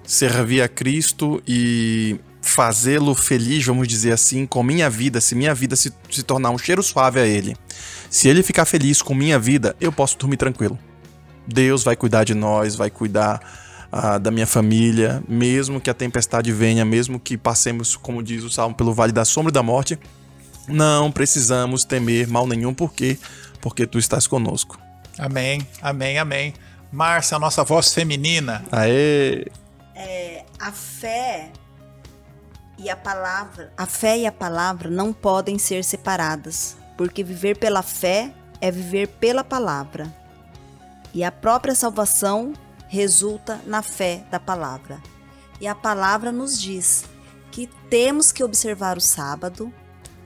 [0.02, 5.76] servir a Cristo e fazê-lo feliz, vamos dizer assim, com minha vida, se minha vida
[5.76, 7.54] se, se tornar um cheiro suave a Ele,
[8.08, 10.78] se Ele ficar feliz com minha vida, eu posso dormir tranquilo.
[11.46, 13.40] Deus vai cuidar de nós, vai cuidar
[14.22, 18.74] da minha família, mesmo que a tempestade venha, mesmo que passemos, como diz o Salmo,
[18.74, 19.98] pelo vale da sombra e da morte,
[20.66, 23.18] não precisamos temer mal nenhum, por quê?
[23.60, 24.78] Porque tu estás conosco.
[25.18, 26.54] Amém, amém, amém.
[26.90, 28.64] Márcia, a nossa voz feminina.
[28.72, 29.46] Aê!
[29.94, 31.50] É, a fé
[32.78, 37.82] e a palavra, a fé e a palavra não podem ser separadas, porque viver pela
[37.82, 40.21] fé é viver pela palavra.
[41.14, 42.52] E a própria salvação
[42.88, 45.02] resulta na fé da palavra.
[45.60, 47.04] E a palavra nos diz
[47.50, 49.72] que temos que observar o sábado.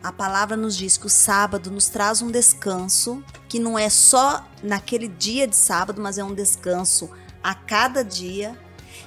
[0.03, 4.47] A palavra nos diz que o sábado nos traz um descanso, que não é só
[4.63, 7.11] naquele dia de sábado, mas é um descanso
[7.43, 8.57] a cada dia.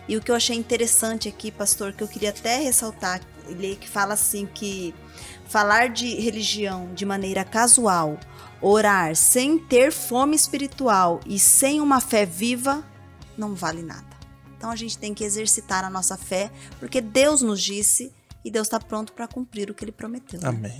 [0.07, 3.87] E o que eu achei interessante aqui, pastor, que eu queria até ressaltar, ele que
[3.87, 4.93] fala assim que
[5.47, 8.19] falar de religião de maneira casual,
[8.61, 12.83] orar sem ter fome espiritual e sem uma fé viva
[13.37, 14.07] não vale nada.
[14.57, 18.11] Então a gente tem que exercitar a nossa fé, porque Deus nos disse
[18.43, 20.39] e Deus está pronto para cumprir o que ele prometeu.
[20.43, 20.79] Amém.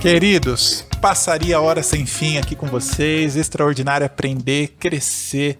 [0.00, 3.36] Queridos, passaria hora sem fim aqui com vocês.
[3.36, 5.58] Extraordinário aprender, crescer,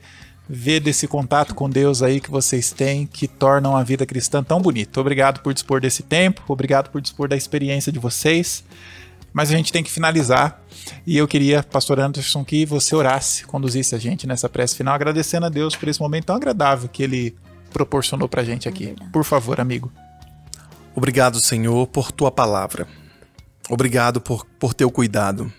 [0.52, 4.60] ver desse contato com Deus aí que vocês têm, que tornam a vida cristã tão
[4.60, 5.00] bonita.
[5.00, 8.64] Obrigado por dispor desse tempo, obrigado por dispor da experiência de vocês.
[9.32, 10.60] Mas a gente tem que finalizar.
[11.06, 15.46] E eu queria, pastor Anderson, que você orasse, conduzisse a gente nessa prece final, agradecendo
[15.46, 17.36] a Deus por esse momento tão agradável que ele
[17.72, 18.96] proporcionou pra gente aqui.
[19.12, 19.92] Por favor, amigo.
[20.96, 22.88] Obrigado, Senhor, por tua palavra.
[23.68, 25.52] Obrigado por, por teu cuidado.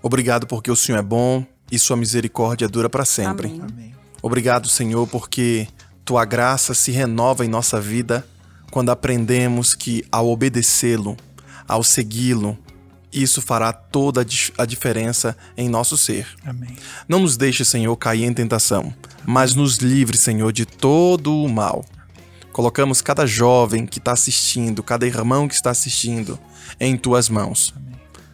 [0.00, 3.48] Obrigado porque o Senhor é bom e sua misericórdia dura para sempre.
[3.48, 3.60] Amém.
[3.60, 3.99] Amém.
[4.22, 5.66] Obrigado, Senhor, porque
[6.04, 8.26] tua graça se renova em nossa vida
[8.70, 11.16] quando aprendemos que ao obedecê-lo,
[11.66, 12.56] ao segui-lo,
[13.12, 16.26] isso fará toda a dif- a diferença em nosso ser.
[16.44, 16.76] Amém.
[17.08, 18.94] Não nos deixe, Senhor, cair em tentação,
[19.24, 21.84] mas nos livre, Senhor, de todo o mal.
[22.52, 26.38] Colocamos cada jovem que está assistindo, cada irmão que está assistindo,
[26.78, 27.74] em tuas mãos.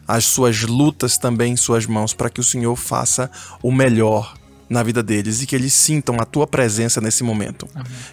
[0.07, 3.31] As suas lutas também em suas mãos, para que o Senhor faça
[3.61, 4.35] o melhor
[4.69, 7.67] na vida deles e que eles sintam a tua presença nesse momento.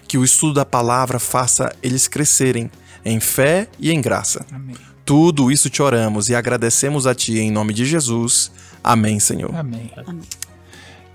[0.07, 2.71] Que o estudo da palavra faça eles crescerem
[3.03, 4.45] em fé e em graça.
[4.51, 4.75] Amém.
[5.05, 8.51] Tudo isso te oramos e agradecemos a ti em nome de Jesus.
[8.83, 9.55] Amém, Senhor.
[9.55, 9.91] Amém.
[9.95, 10.23] Amém.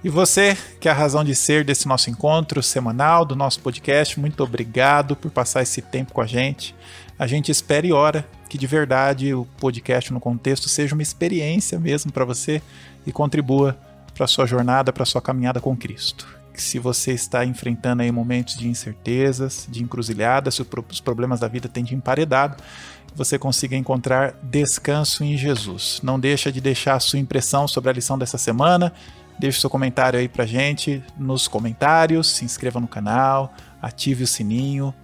[0.02, 4.18] E você, que é a razão de ser desse nosso encontro semanal, do nosso podcast,
[4.18, 6.74] muito obrigado por passar esse tempo com a gente.
[7.18, 11.78] A gente espera e ora que de verdade o podcast no contexto seja uma experiência
[11.78, 12.62] mesmo para você
[13.06, 13.78] e contribua
[14.20, 16.28] para sua jornada, para sua caminhada com Cristo.
[16.52, 21.70] Se você está enfrentando aí momentos de incertezas, de encruzilhadas, se os problemas da vida
[21.70, 22.62] têm te emparedado,
[23.14, 26.00] você consiga encontrar descanso em Jesus.
[26.02, 28.92] Não deixa de deixar a sua impressão sobre a lição dessa semana.
[29.38, 34.94] Deixe seu comentário aí pra gente nos comentários, se inscreva no canal, ative o sininho,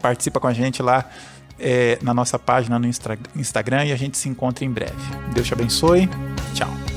[0.00, 1.10] participa com a gente lá
[1.58, 4.94] é, na nossa página no Instagram e a gente se encontra em breve.
[5.34, 6.08] Deus te abençoe.
[6.54, 6.91] Tchau.